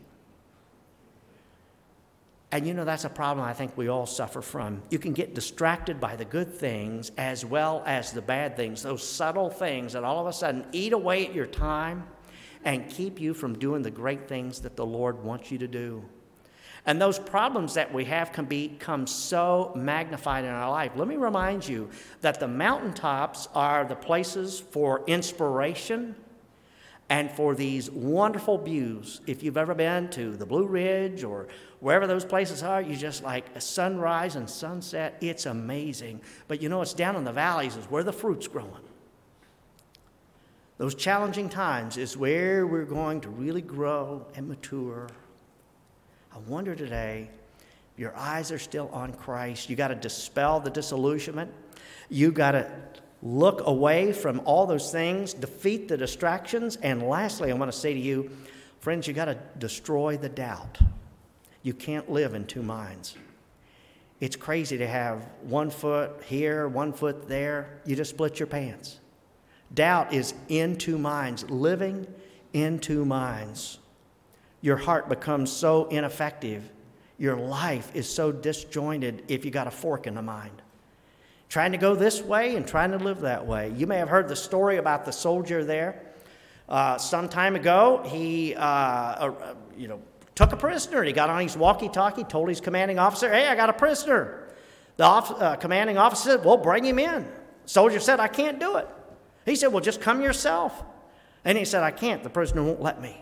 And 2.51 2.67
you 2.67 2.73
know, 2.73 2.83
that's 2.83 3.05
a 3.05 3.09
problem 3.09 3.47
I 3.47 3.53
think 3.53 3.77
we 3.77 3.87
all 3.87 4.05
suffer 4.05 4.41
from. 4.41 4.83
You 4.89 4.99
can 4.99 5.13
get 5.13 5.33
distracted 5.33 5.99
by 5.99 6.17
the 6.17 6.25
good 6.25 6.53
things 6.53 7.11
as 7.17 7.45
well 7.45 7.81
as 7.85 8.11
the 8.11 8.21
bad 8.21 8.57
things, 8.57 8.83
those 8.83 9.07
subtle 9.07 9.49
things 9.49 9.93
that 9.93 10.03
all 10.03 10.19
of 10.19 10.27
a 10.27 10.33
sudden 10.33 10.65
eat 10.73 10.91
away 10.91 11.25
at 11.25 11.33
your 11.33 11.47
time 11.47 12.05
and 12.65 12.89
keep 12.89 13.19
you 13.19 13.33
from 13.33 13.57
doing 13.57 13.81
the 13.81 13.91
great 13.91 14.27
things 14.27 14.59
that 14.59 14.75
the 14.75 14.85
Lord 14.85 15.23
wants 15.23 15.49
you 15.49 15.57
to 15.59 15.67
do. 15.67 16.03
And 16.85 16.99
those 16.99 17.19
problems 17.19 17.75
that 17.75 17.93
we 17.93 18.05
have 18.05 18.31
can 18.31 18.45
become 18.45 19.05
so 19.05 19.71
magnified 19.75 20.45
in 20.45 20.49
our 20.49 20.69
life. 20.69 20.93
Let 20.95 21.07
me 21.07 21.15
remind 21.15 21.67
you 21.67 21.89
that 22.21 22.39
the 22.39 22.47
mountaintops 22.47 23.47
are 23.53 23.85
the 23.85 23.95
places 23.95 24.59
for 24.59 25.03
inspiration 25.05 26.15
and 27.09 27.29
for 27.29 27.53
these 27.53 27.91
wonderful 27.91 28.57
views. 28.57 29.21
If 29.27 29.43
you've 29.43 29.57
ever 29.57 29.75
been 29.75 30.09
to 30.11 30.35
the 30.35 30.45
Blue 30.45 30.65
Ridge 30.65 31.23
or 31.23 31.49
wherever 31.81 32.07
those 32.07 32.25
places 32.25 32.63
are, 32.63 32.81
you 32.81 32.95
just 32.95 33.21
like 33.21 33.45
a 33.55 33.61
sunrise 33.61 34.35
and 34.35 34.49
sunset. 34.49 35.17
It's 35.21 35.45
amazing. 35.45 36.21
But 36.47 36.61
you 36.63 36.69
know, 36.69 36.81
it's 36.81 36.93
down 36.93 37.15
in 37.15 37.25
the 37.25 37.33
valleys 37.33 37.75
is 37.75 37.85
where 37.85 38.03
the 38.03 38.13
fruit's 38.13 38.47
growing. 38.47 38.71
Those 40.77 40.95
challenging 40.95 41.47
times 41.47 41.97
is 41.97 42.17
where 42.17 42.65
we're 42.65 42.85
going 42.85 43.21
to 43.21 43.29
really 43.29 43.61
grow 43.61 44.25
and 44.33 44.47
mature 44.47 45.09
I 46.33 46.37
wonder 46.47 46.75
today, 46.75 47.29
your 47.97 48.15
eyes 48.15 48.51
are 48.51 48.59
still 48.59 48.89
on 48.93 49.13
Christ. 49.13 49.69
You 49.69 49.75
got 49.75 49.89
to 49.89 49.95
dispel 49.95 50.59
the 50.59 50.69
disillusionment. 50.69 51.51
You 52.09 52.31
got 52.31 52.51
to 52.51 52.71
look 53.21 53.67
away 53.67 54.13
from 54.13 54.41
all 54.45 54.65
those 54.65 54.91
things, 54.91 55.33
defeat 55.33 55.87
the 55.87 55.97
distractions. 55.97 56.77
And 56.77 57.03
lastly, 57.03 57.51
I 57.51 57.55
want 57.55 57.71
to 57.71 57.77
say 57.77 57.93
to 57.93 57.99
you, 57.99 58.31
friends, 58.79 59.07
you 59.07 59.13
got 59.13 59.25
to 59.25 59.37
destroy 59.59 60.17
the 60.17 60.29
doubt. 60.29 60.79
You 61.63 61.73
can't 61.73 62.09
live 62.09 62.33
in 62.33 62.45
two 62.45 62.63
minds. 62.63 63.15
It's 64.19 64.35
crazy 64.35 64.77
to 64.77 64.87
have 64.87 65.27
one 65.41 65.69
foot 65.69 66.23
here, 66.25 66.67
one 66.67 66.93
foot 66.93 67.27
there. 67.27 67.81
You 67.85 67.95
just 67.95 68.11
split 68.11 68.39
your 68.39 68.47
pants. 68.47 68.99
Doubt 69.73 70.13
is 70.13 70.33
in 70.47 70.77
two 70.77 70.97
minds, 70.97 71.49
living 71.49 72.07
in 72.53 72.79
two 72.79 73.05
minds 73.05 73.79
your 74.61 74.77
heart 74.77 75.09
becomes 75.09 75.51
so 75.51 75.85
ineffective. 75.85 76.69
Your 77.17 77.35
life 77.35 77.91
is 77.93 78.07
so 78.07 78.31
disjointed 78.31 79.23
if 79.27 79.45
you 79.45 79.51
got 79.51 79.67
a 79.67 79.71
fork 79.71 80.07
in 80.07 80.15
the 80.15 80.21
mind. 80.21 80.61
Trying 81.49 81.73
to 81.73 81.77
go 81.77 81.95
this 81.95 82.21
way 82.21 82.55
and 82.55 82.65
trying 82.65 82.91
to 82.91 82.97
live 82.97 83.21
that 83.21 83.45
way. 83.45 83.73
You 83.75 83.85
may 83.87 83.97
have 83.97 84.09
heard 84.09 84.27
the 84.27 84.35
story 84.35 84.77
about 84.77 85.05
the 85.05 85.11
soldier 85.11 85.65
there. 85.65 86.01
Uh, 86.69 86.97
some 86.97 87.27
time 87.27 87.55
ago, 87.55 88.01
he, 88.05 88.55
uh, 88.55 88.61
uh, 88.61 89.55
you 89.77 89.87
know, 89.87 90.01
took 90.35 90.53
a 90.53 90.57
prisoner. 90.57 91.03
He 91.03 91.11
got 91.11 91.29
on 91.29 91.41
his 91.41 91.57
walkie-talkie, 91.57 92.23
told 92.23 92.47
his 92.47 92.61
commanding 92.61 92.97
officer, 92.97 93.29
"Hey, 93.29 93.47
I 93.47 93.55
got 93.55 93.69
a 93.69 93.73
prisoner." 93.73 94.47
The 94.95 95.03
off, 95.03 95.41
uh, 95.41 95.57
commanding 95.57 95.97
officer 95.97 96.31
said, 96.31 96.45
"Well, 96.45 96.57
bring 96.57 96.85
him 96.85 96.99
in." 96.99 97.27
Soldier 97.65 97.99
said, 97.99 98.19
"I 98.19 98.29
can't 98.29 98.59
do 98.59 98.77
it." 98.77 98.87
He 99.45 99.55
said, 99.55 99.73
"Well, 99.73 99.81
just 99.81 99.99
come 99.99 100.21
yourself." 100.21 100.83
And 101.43 101.57
he 101.57 101.65
said, 101.65 101.83
I 101.83 101.91
can't. 101.91 102.23
The 102.23 102.29
prisoner 102.29 102.63
won't 102.63 102.81
let 102.81 103.01
me. 103.01 103.21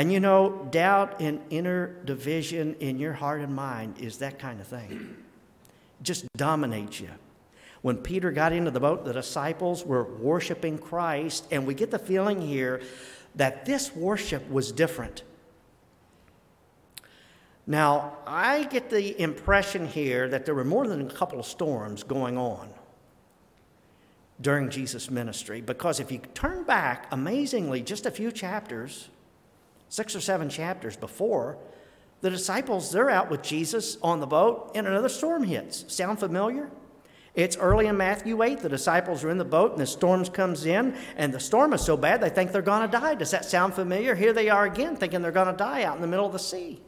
And 0.00 0.10
you 0.10 0.18
know, 0.18 0.66
doubt 0.70 1.20
and 1.20 1.42
inner 1.50 1.88
division 2.06 2.74
in 2.80 2.98
your 2.98 3.12
heart 3.12 3.42
and 3.42 3.54
mind 3.54 3.98
is 3.98 4.16
that 4.20 4.38
kind 4.38 4.58
of 4.58 4.66
thing. 4.66 5.14
It 6.00 6.02
just 6.02 6.24
dominates 6.38 7.00
you. 7.00 7.10
When 7.82 7.98
Peter 7.98 8.32
got 8.32 8.54
into 8.54 8.70
the 8.70 8.80
boat, 8.80 9.04
the 9.04 9.12
disciples 9.12 9.84
were 9.84 10.04
worshiping 10.04 10.78
Christ, 10.78 11.46
and 11.50 11.66
we 11.66 11.74
get 11.74 11.90
the 11.90 11.98
feeling 11.98 12.40
here 12.40 12.80
that 13.34 13.66
this 13.66 13.94
worship 13.94 14.50
was 14.50 14.72
different. 14.72 15.22
Now, 17.66 18.16
I 18.26 18.64
get 18.64 18.88
the 18.88 19.20
impression 19.20 19.86
here 19.86 20.30
that 20.30 20.46
there 20.46 20.54
were 20.54 20.64
more 20.64 20.88
than 20.88 21.10
a 21.10 21.12
couple 21.12 21.38
of 21.38 21.44
storms 21.44 22.04
going 22.04 22.38
on 22.38 22.70
during 24.40 24.70
Jesus' 24.70 25.10
ministry, 25.10 25.60
because 25.60 26.00
if 26.00 26.10
you 26.10 26.22
turn 26.32 26.64
back 26.64 27.06
amazingly 27.12 27.82
just 27.82 28.06
a 28.06 28.10
few 28.10 28.32
chapters, 28.32 29.10
six 29.90 30.16
or 30.16 30.20
seven 30.20 30.48
chapters 30.48 30.96
before, 30.96 31.58
the 32.22 32.30
disciples, 32.30 32.90
they're 32.90 33.10
out 33.10 33.30
with 33.30 33.42
Jesus 33.42 33.98
on 34.02 34.20
the 34.20 34.26
boat, 34.26 34.72
and 34.74 34.86
another 34.86 35.08
storm 35.08 35.42
hits. 35.44 35.84
Sound 35.92 36.18
familiar? 36.18 36.70
It's 37.34 37.56
early 37.56 37.86
in 37.86 37.96
Matthew 37.96 38.42
8. 38.42 38.60
The 38.60 38.68
disciples 38.68 39.24
are 39.24 39.30
in 39.30 39.38
the 39.38 39.44
boat, 39.44 39.72
and 39.72 39.80
the 39.80 39.86
storm 39.86 40.24
comes 40.26 40.66
in, 40.66 40.96
and 41.16 41.32
the 41.32 41.40
storm 41.40 41.72
is 41.72 41.80
so 41.80 41.96
bad 41.96 42.20
they 42.20 42.28
think 42.28 42.52
they're 42.52 42.62
going 42.62 42.88
to 42.88 42.98
die. 42.98 43.14
Does 43.14 43.30
that 43.30 43.44
sound 43.44 43.74
familiar? 43.74 44.14
Here 44.14 44.32
they 44.32 44.48
are 44.48 44.64
again, 44.64 44.96
thinking 44.96 45.22
they're 45.22 45.32
going 45.32 45.46
to 45.46 45.56
die 45.56 45.84
out 45.84 45.96
in 45.96 46.02
the 46.02 46.08
middle 46.08 46.26
of 46.26 46.32
the 46.32 46.38
sea. 46.38 46.80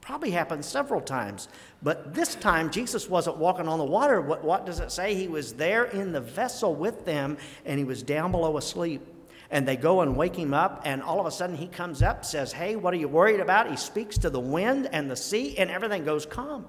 Probably 0.00 0.30
happened 0.30 0.64
several 0.64 1.02
times. 1.02 1.48
But 1.82 2.14
this 2.14 2.34
time, 2.34 2.70
Jesus 2.70 3.08
wasn't 3.08 3.36
walking 3.36 3.68
on 3.68 3.78
the 3.78 3.84
water. 3.84 4.22
What, 4.22 4.42
what 4.42 4.64
does 4.64 4.80
it 4.80 4.90
say? 4.90 5.14
He 5.14 5.28
was 5.28 5.52
there 5.52 5.84
in 5.84 6.12
the 6.12 6.20
vessel 6.20 6.74
with 6.74 7.04
them, 7.04 7.36
and 7.64 7.78
he 7.78 7.84
was 7.84 8.02
down 8.02 8.32
below 8.32 8.56
asleep. 8.56 9.06
And 9.50 9.66
they 9.66 9.76
go 9.76 10.02
and 10.02 10.14
wake 10.16 10.36
him 10.36 10.52
up, 10.52 10.82
and 10.84 11.02
all 11.02 11.20
of 11.20 11.26
a 11.26 11.30
sudden 11.30 11.56
he 11.56 11.66
comes 11.66 12.02
up, 12.02 12.24
says, 12.24 12.52
Hey, 12.52 12.76
what 12.76 12.92
are 12.92 12.98
you 12.98 13.08
worried 13.08 13.40
about? 13.40 13.70
He 13.70 13.76
speaks 13.76 14.18
to 14.18 14.30
the 14.30 14.40
wind 14.40 14.88
and 14.92 15.10
the 15.10 15.16
sea, 15.16 15.56
and 15.56 15.70
everything 15.70 16.04
goes 16.04 16.26
calm. 16.26 16.66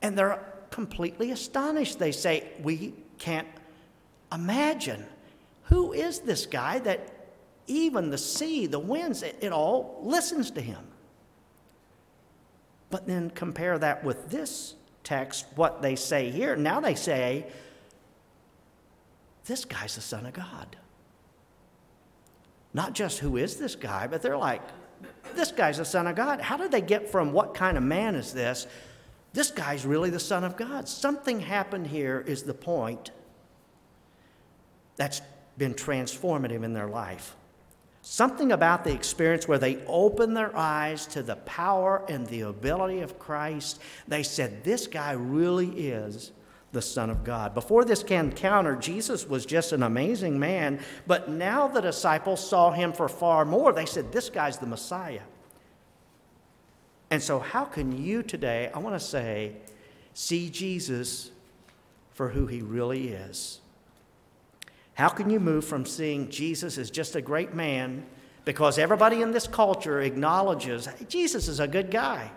And 0.00 0.16
they're 0.16 0.42
completely 0.70 1.30
astonished. 1.30 1.98
They 1.98 2.12
say, 2.12 2.48
We 2.62 2.94
can't 3.18 3.48
imagine. 4.32 5.04
Who 5.64 5.92
is 5.92 6.20
this 6.20 6.46
guy 6.46 6.78
that 6.80 7.14
even 7.66 8.10
the 8.10 8.18
sea, 8.18 8.66
the 8.66 8.78
winds, 8.78 9.22
it, 9.22 9.36
it 9.40 9.52
all 9.52 10.00
listens 10.02 10.50
to 10.52 10.60
him? 10.60 10.82
But 12.90 13.06
then 13.06 13.30
compare 13.30 13.78
that 13.78 14.04
with 14.04 14.30
this 14.30 14.74
text, 15.04 15.46
what 15.54 15.82
they 15.82 15.96
say 15.96 16.30
here. 16.30 16.56
Now 16.56 16.80
they 16.80 16.94
say, 16.94 17.46
This 19.44 19.64
guy's 19.64 19.94
the 19.94 20.00
Son 20.00 20.26
of 20.26 20.32
God. 20.32 20.76
Not 22.74 22.94
just 22.94 23.18
who 23.18 23.36
is 23.36 23.56
this 23.56 23.74
guy, 23.74 24.06
but 24.06 24.22
they're 24.22 24.36
like, 24.36 24.62
This 25.34 25.52
guy's 25.52 25.78
the 25.78 25.84
Son 25.84 26.06
of 26.06 26.16
God. 26.16 26.40
How 26.40 26.56
did 26.56 26.70
they 26.70 26.80
get 26.80 27.10
from 27.10 27.32
what 27.32 27.54
kind 27.54 27.76
of 27.76 27.82
man 27.82 28.14
is 28.14 28.32
this 28.32 28.66
this 29.32 29.50
guy's 29.50 29.86
really 29.86 30.10
the 30.10 30.20
Son 30.20 30.44
of 30.44 30.56
God. 30.56 30.88
Something 30.88 31.40
happened 31.40 31.86
here, 31.86 32.22
is 32.26 32.42
the 32.42 32.54
point 32.54 33.10
that's 34.96 35.22
been 35.56 35.74
transformative 35.74 36.62
in 36.62 36.74
their 36.74 36.86
life. 36.86 37.34
Something 38.02 38.52
about 38.52 38.84
the 38.84 38.92
experience 38.92 39.46
where 39.46 39.58
they 39.58 39.78
opened 39.86 40.36
their 40.36 40.54
eyes 40.56 41.06
to 41.08 41.22
the 41.22 41.36
power 41.36 42.04
and 42.08 42.26
the 42.26 42.42
ability 42.42 43.00
of 43.00 43.18
Christ. 43.18 43.80
They 44.08 44.22
said, 44.22 44.64
This 44.64 44.86
guy 44.86 45.12
really 45.12 45.88
is 45.88 46.32
the 46.72 46.82
Son 46.82 47.10
of 47.10 47.22
God. 47.22 47.54
Before 47.54 47.84
this 47.84 48.02
encounter, 48.02 48.74
Jesus 48.76 49.28
was 49.28 49.46
just 49.46 49.72
an 49.72 49.82
amazing 49.82 50.38
man, 50.38 50.80
but 51.06 51.28
now 51.28 51.68
the 51.68 51.80
disciples 51.80 52.46
saw 52.46 52.72
him 52.72 52.92
for 52.92 53.08
far 53.08 53.44
more. 53.44 53.72
They 53.72 53.86
said, 53.86 54.10
This 54.10 54.30
guy's 54.30 54.58
the 54.58 54.66
Messiah. 54.66 55.22
And 57.10 57.22
so, 57.22 57.38
how 57.38 57.66
can 57.66 58.02
you 58.02 58.22
today, 58.22 58.70
I 58.74 58.78
want 58.78 58.98
to 58.98 59.06
say, 59.06 59.52
see 60.14 60.48
Jesus 60.48 61.30
for 62.14 62.30
who 62.30 62.46
he 62.46 62.62
really 62.62 63.08
is? 63.08 63.60
How 64.94 65.10
can 65.10 65.28
you 65.28 65.38
move 65.38 65.66
from 65.66 65.84
seeing 65.84 66.30
Jesus 66.30 66.78
as 66.78 66.90
just 66.90 67.14
a 67.14 67.20
great 67.20 67.52
man 67.54 68.06
because 68.46 68.78
everybody 68.78 69.20
in 69.20 69.30
this 69.30 69.46
culture 69.46 70.00
acknowledges 70.00 70.86
hey, 70.86 71.04
Jesus 71.06 71.48
is 71.48 71.60
a 71.60 71.68
good 71.68 71.90
guy? 71.90 72.30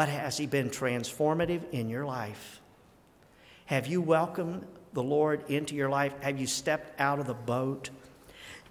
But 0.00 0.08
has 0.08 0.38
he 0.38 0.46
been 0.46 0.70
transformative 0.70 1.60
in 1.72 1.90
your 1.90 2.06
life? 2.06 2.62
Have 3.66 3.86
you 3.86 4.00
welcomed 4.00 4.66
the 4.94 5.02
Lord 5.02 5.44
into 5.50 5.74
your 5.74 5.90
life? 5.90 6.14
Have 6.22 6.40
you 6.40 6.46
stepped 6.46 6.98
out 6.98 7.18
of 7.18 7.26
the 7.26 7.34
boat? 7.34 7.90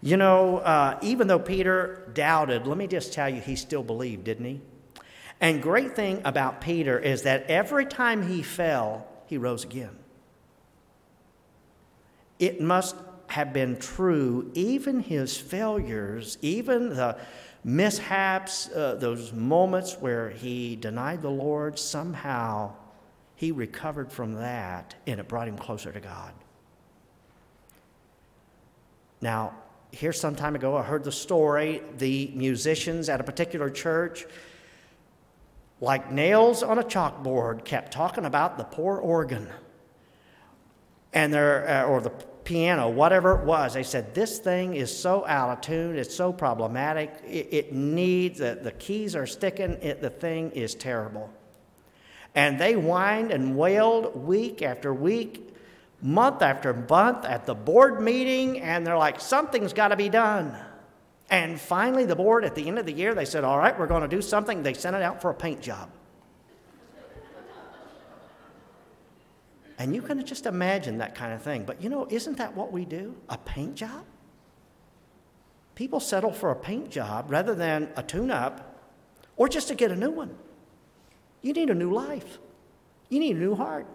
You 0.02 0.18
know, 0.18 0.58
uh, 0.58 0.98
even 1.04 1.28
though 1.28 1.38
Peter 1.38 2.10
doubted, 2.16 2.66
let 2.66 2.80
me 2.80 2.88
just 2.88 3.14
tell 3.14 3.30
you, 3.30 3.42
he 3.42 3.56
still 3.56 3.84
believed, 3.84 4.24
didn't 4.24 4.46
he? 4.46 4.62
And 5.40 5.62
great 5.62 5.96
thing 5.96 6.24
about 6.26 6.62
Peter 6.62 6.98
is 6.98 7.22
that 7.22 7.44
every 7.44 7.86
time 7.86 8.28
he 8.28 8.42
fell, 8.42 9.08
he 9.28 9.38
rose 9.38 9.64
again. 9.64 9.96
It 12.40 12.60
must 12.60 12.96
have 13.28 13.54
been 13.54 13.78
true, 13.78 14.50
even 14.56 15.02
his 15.02 15.38
failures, 15.38 16.40
even 16.42 16.90
the 16.90 17.18
mishaps, 17.64 18.70
uh, 18.70 18.96
those 18.96 19.34
moments 19.34 19.98
where 20.00 20.30
he 20.30 20.76
denied 20.76 21.22
the 21.22 21.30
Lord, 21.30 21.78
somehow 21.78 22.74
he 23.36 23.52
recovered 23.52 24.12
from 24.12 24.36
that 24.36 24.96
and 25.08 25.20
it 25.20 25.28
brought 25.28 25.48
him 25.48 25.58
closer 25.58 25.92
to 25.92 26.00
God. 26.00 26.34
Now, 29.22 29.54
here 29.92 30.14
some 30.14 30.36
time 30.36 30.56
ago, 30.56 30.78
I 30.78 30.84
heard 30.84 31.04
the 31.04 31.12
story 31.12 31.82
the 31.98 32.32
musicians 32.36 33.10
at 33.10 33.20
a 33.20 33.24
particular 33.24 33.70
church, 33.70 34.26
like 35.82 36.12
nails 36.12 36.64
on 36.64 36.80
a 36.80 36.84
chalkboard, 36.84 37.66
kept 37.66 37.92
talking 37.92 38.26
about 38.26 38.58
the 38.58 38.64
poor 38.64 38.98
organ 38.98 39.50
and 41.14 41.34
their, 41.34 41.68
uh, 41.68 41.84
or 41.86 42.02
the 42.02 42.12
piano, 42.50 42.90
whatever 42.90 43.40
it 43.40 43.46
was. 43.46 43.76
They 43.76 43.84
said, 43.84 44.16
This 44.16 44.40
thing 44.40 44.74
is 44.74 44.96
so 44.96 45.24
out 45.28 45.52
of 45.52 45.62
tune, 45.62 45.96
it's 45.96 46.16
so 46.16 46.34
problematic, 46.34 47.14
it, 47.24 47.48
it 47.52 47.74
needs, 47.74 48.40
the, 48.40 48.60
the 48.60 48.72
keys 48.72 49.16
are 49.16 49.28
sticking, 49.28 49.74
it, 49.84 50.02
the 50.02 50.10
thing 50.10 50.50
is 50.52 50.74
terrible. 50.74 51.32
And 52.34 52.60
they 52.60 52.74
whined 52.74 53.32
and 53.32 53.56
wailed 53.56 54.16
week 54.16 54.64
after 54.64 54.92
week 54.92 55.54
month 56.02 56.42
after 56.42 56.74
month 56.74 57.24
at 57.24 57.46
the 57.46 57.54
board 57.54 58.02
meeting, 58.02 58.62
and 58.62 58.86
they're 58.86 58.98
like, 58.98 59.20
something's 59.20 59.74
got 59.74 59.90
to 59.90 59.96
be 59.96 60.10
done. 60.10 60.58
And 61.30 61.62
finally, 61.62 62.06
the 62.06 62.16
board, 62.16 62.46
at 62.46 62.56
the 62.56 62.68
end 62.68 62.80
of 62.80 62.88
the 62.88 62.94
year, 62.94 63.14
they 63.14 63.26
said, 63.26 63.44
All 63.44 63.60
right, 63.60 63.78
we're 63.78 63.86
going 63.86 64.02
to 64.02 64.08
do 64.08 64.24
something. 64.24 64.64
They 64.64 64.74
sent 64.74 64.96
it 64.96 65.04
out 65.04 65.22
for 65.22 65.30
a 65.30 65.36
paint 65.36 65.62
job. 65.62 65.92
And 69.80 69.96
you 69.96 70.02
can 70.02 70.24
just 70.26 70.46
imagine 70.46 70.98
that 70.98 71.16
kind 71.16 71.34
of 71.34 71.42
thing. 71.42 71.64
But 71.64 71.82
you 71.82 71.90
know, 71.90 72.06
isn't 72.10 72.38
that 72.38 72.56
what 72.56 72.72
we 72.72 72.84
do? 72.84 73.16
A 73.30 73.38
paint 73.38 73.76
job? 73.76 74.04
People 75.74 76.02
settle 76.02 76.34
for 76.34 76.52
a 76.52 76.56
paint 76.56 76.92
job 76.92 77.32
rather 77.32 77.56
than 77.56 77.90
a 77.96 78.04
tune 78.04 78.30
up 78.30 78.76
or 79.38 79.48
just 79.48 79.70
to 79.70 79.76
get 79.76 79.90
a 79.90 79.96
new 79.96 80.12
one. 80.12 80.36
You 81.42 81.54
need 81.54 81.70
a 81.70 81.74
new 81.74 81.94
life, 81.94 82.38
you 83.08 83.20
need 83.20 83.38
a 83.38 83.40
new 83.40 83.56
heart. 83.56 83.88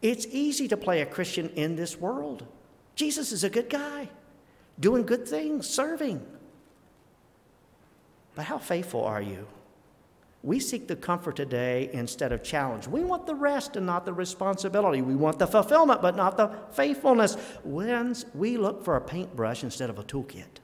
It's 0.00 0.26
easy 0.30 0.66
to 0.68 0.78
play 0.78 1.02
a 1.02 1.06
Christian 1.06 1.50
in 1.50 1.76
this 1.76 1.98
world. 1.98 2.46
Jesus 2.94 3.32
is 3.32 3.44
a 3.44 3.50
good 3.50 3.68
guy, 3.68 4.08
doing 4.78 5.04
good 5.04 5.28
things, 5.28 5.68
serving. 5.68 6.26
But 8.34 8.46
how 8.46 8.56
faithful 8.56 9.04
are 9.04 9.20
you? 9.20 9.46
We 10.42 10.58
seek 10.58 10.88
the 10.88 10.96
comfort 10.96 11.36
today 11.36 11.90
instead 11.92 12.32
of 12.32 12.42
challenge. 12.42 12.86
We 12.88 13.04
want 13.04 13.26
the 13.26 13.34
rest 13.34 13.76
and 13.76 13.84
not 13.84 14.06
the 14.06 14.12
responsibility. 14.14 15.02
We 15.02 15.14
want 15.14 15.38
the 15.38 15.46
fulfillment 15.46 16.00
but 16.00 16.16
not 16.16 16.36
the 16.36 16.50
faithfulness. 16.72 17.34
When's 17.62 18.24
we 18.34 18.56
look 18.56 18.82
for 18.82 18.96
a 18.96 19.00
paintbrush 19.00 19.62
instead 19.62 19.90
of 19.90 19.98
a 19.98 20.02
toolkit. 20.02 20.60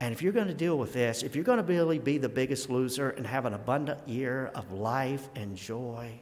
And 0.00 0.12
if 0.12 0.20
you're 0.22 0.32
going 0.32 0.48
to 0.48 0.54
deal 0.54 0.76
with 0.76 0.92
this, 0.92 1.22
if 1.22 1.34
you're 1.34 1.44
going 1.44 1.58
to 1.58 1.64
really 1.64 1.98
be 1.98 2.18
the 2.18 2.28
biggest 2.28 2.68
loser 2.68 3.10
and 3.10 3.26
have 3.26 3.46
an 3.46 3.54
abundant 3.54 4.06
year 4.08 4.50
of 4.54 4.72
life 4.72 5.28
and 5.36 5.56
joy, 5.56 6.12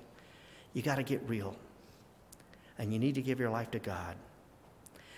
you 0.74 0.83
got 0.83 0.96
to 0.96 1.02
get 1.02 1.20
real. 1.26 1.57
And 2.78 2.92
you 2.92 2.98
need 2.98 3.14
to 3.14 3.22
give 3.22 3.40
your 3.40 3.50
life 3.50 3.70
to 3.72 3.78
God. 3.78 4.14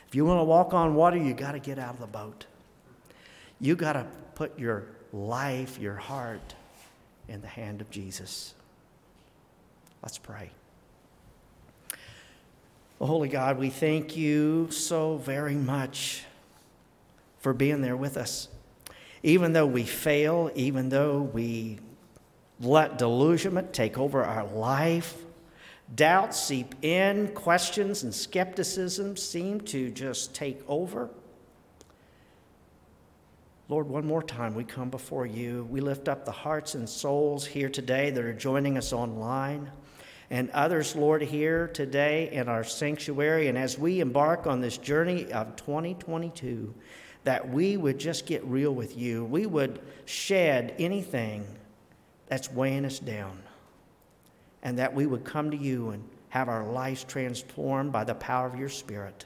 If 0.07 0.15
you 0.15 0.25
want 0.25 0.39
to 0.39 0.45
walk 0.45 0.73
on 0.73 0.95
water, 0.95 1.17
you 1.17 1.35
got 1.35 1.53
to 1.53 1.59
get 1.59 1.79
out 1.79 1.95
of 1.95 2.01
the 2.01 2.07
boat. 2.07 2.47
You 3.61 3.77
got 3.77 3.95
to 3.95 4.07
put 4.35 4.59
your 4.59 4.87
life, 5.15 5.79
your 5.79 5.95
heart, 5.95 6.55
in 7.29 7.41
the 7.41 7.49
hand 7.49 7.81
of 7.81 7.91
Jesus. 7.91 8.55
Let's 10.03 10.19
pray. 10.19 10.51
Holy 13.01 13.29
God, 13.29 13.59
we 13.59 13.71
thank 13.71 14.17
you 14.17 14.71
so 14.71 15.17
very 15.19 15.55
much 15.55 16.25
for 17.39 17.53
being 17.53 17.81
there 17.81 17.97
with 17.97 18.17
us. 18.17 18.49
Even 19.23 19.53
though 19.53 19.67
we 19.67 19.85
fail, 19.85 20.51
even 20.55 20.89
though 20.89 21.21
we 21.21 21.79
let 22.61 22.99
delusionment 22.99 23.73
take 23.73 23.99
over 23.99 24.25
our 24.25 24.47
life, 24.47 25.17
Doubts 25.95 26.41
seep 26.41 26.75
in, 26.83 27.29
questions 27.29 28.03
and 28.03 28.15
skepticism 28.15 29.17
seem 29.17 29.61
to 29.63 29.91
just 29.91 30.35
take 30.35 30.61
over. 30.67 31.11
Lord, 33.69 33.89
one 33.89 34.07
more 34.07 34.23
time 34.23 34.55
we 34.55 34.65
come 34.65 34.91
before 34.91 35.25
you. 35.25 35.67
We 35.71 35.81
lift 35.81 36.07
up 36.07 36.25
the 36.25 36.33
hearts 36.33 36.75
and 36.75 36.87
souls 36.87 37.47
here 37.47 37.71
today 37.71 38.11
that 38.11 38.23
are 38.23 38.35
joining 38.35 38.77
us 38.77 38.93
online 38.93 39.71
and 40.31 40.51
others, 40.51 40.95
Lord, 40.95 41.23
here 41.23 41.69
today 41.69 42.31
in 42.31 42.49
our 42.49 42.65
sanctuary. 42.65 43.49
And 43.49 43.57
as 43.57 43.79
we 43.79 44.01
embark 44.01 44.47
on 44.47 44.61
this 44.61 44.77
journey 44.77 45.33
of 45.33 45.57
2022, 45.57 46.75
that 47.25 47.49
we 47.49 47.77
would 47.77 47.99
just 47.99 48.27
get 48.27 48.45
real 48.45 48.75
with 48.75 48.99
you. 48.99 49.25
We 49.25 49.47
would 49.47 49.81
shed 50.05 50.75
anything 50.79 51.47
that's 52.27 52.51
weighing 52.51 52.85
us 52.85 52.99
down. 52.99 53.43
And 54.63 54.79
that 54.79 54.95
we 54.95 55.07
would 55.07 55.25
come 55.25 55.51
to 55.51 55.57
you 55.57 55.91
and 55.91 56.03
have 56.31 56.49
our 56.49 56.67
lives 56.67 57.05
transformed 57.05 57.93
by 57.93 58.05
the 58.05 58.15
power 58.15 58.47
of 58.47 58.59
your 58.59 58.69
Spirit. 58.69 59.25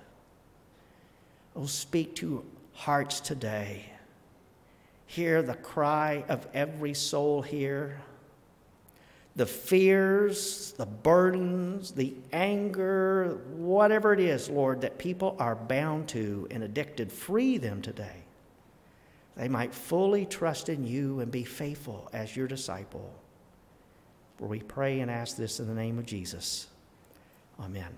Oh, 1.56 1.66
speak 1.66 2.14
to 2.16 2.44
hearts 2.72 3.18
today. 3.20 3.92
Hear 5.08 5.42
the 5.42 5.54
cry 5.54 6.24
of 6.28 6.46
every 6.54 6.94
soul 6.94 7.42
here 7.42 8.00
the 9.36 9.46
fears, 9.46 10.72
the 10.72 10.84
burdens, 10.84 11.92
the 11.92 12.12
anger, 12.32 13.40
whatever 13.52 14.12
it 14.12 14.18
is, 14.18 14.50
Lord, 14.50 14.80
that 14.80 14.98
people 14.98 15.36
are 15.38 15.54
bound 15.54 16.08
to 16.08 16.48
and 16.50 16.64
addicted, 16.64 17.12
free 17.12 17.56
them 17.56 17.80
today. 17.80 18.24
They 19.36 19.46
might 19.46 19.72
fully 19.72 20.26
trust 20.26 20.68
in 20.68 20.84
you 20.84 21.20
and 21.20 21.30
be 21.30 21.44
faithful 21.44 22.10
as 22.12 22.34
your 22.34 22.48
disciple. 22.48 23.14
For 24.38 24.48
we 24.48 24.58
pray 24.58 24.98
and 24.98 25.08
ask 25.08 25.36
this 25.36 25.60
in 25.60 25.68
the 25.68 25.74
name 25.74 26.00
of 26.00 26.06
Jesus. 26.06 26.66
Amen. 27.60 27.94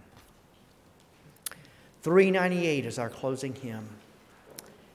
398 2.03 2.85
is 2.85 2.99
our 2.99 3.09
closing 3.09 3.55
hymn. 3.55 3.89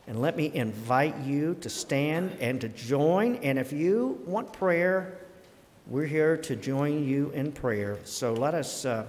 And 0.07 0.21
let 0.21 0.37
me 0.37 0.51
invite 0.53 1.17
you 1.21 1.55
to 1.61 1.69
stand 1.69 2.37
and 2.39 2.61
to 2.61 2.69
join. 2.69 3.37
And 3.37 3.57
if 3.57 3.73
you 3.73 4.21
want 4.25 4.53
prayer, 4.53 5.17
we're 5.87 6.05
here 6.05 6.37
to 6.37 6.55
join 6.55 7.03
you 7.03 7.31
in 7.31 7.51
prayer. 7.51 7.97
So 8.03 8.33
let 8.33 8.53
us, 8.53 8.85
uh, 8.85 9.07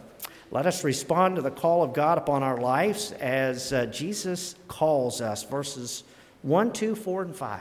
let 0.51 0.67
us 0.67 0.85
respond 0.85 1.37
to 1.37 1.43
the 1.43 1.51
call 1.51 1.83
of 1.83 1.93
God 1.93 2.17
upon 2.17 2.43
our 2.43 2.59
lives 2.59 3.13
as 3.13 3.73
uh, 3.73 3.87
Jesus 3.87 4.55
calls 4.69 5.21
us, 5.21 5.43
verses 5.45 6.05
1, 6.43 6.73
2, 6.73 6.95
4, 6.95 7.23
and 7.23 7.37
5. 7.37 7.61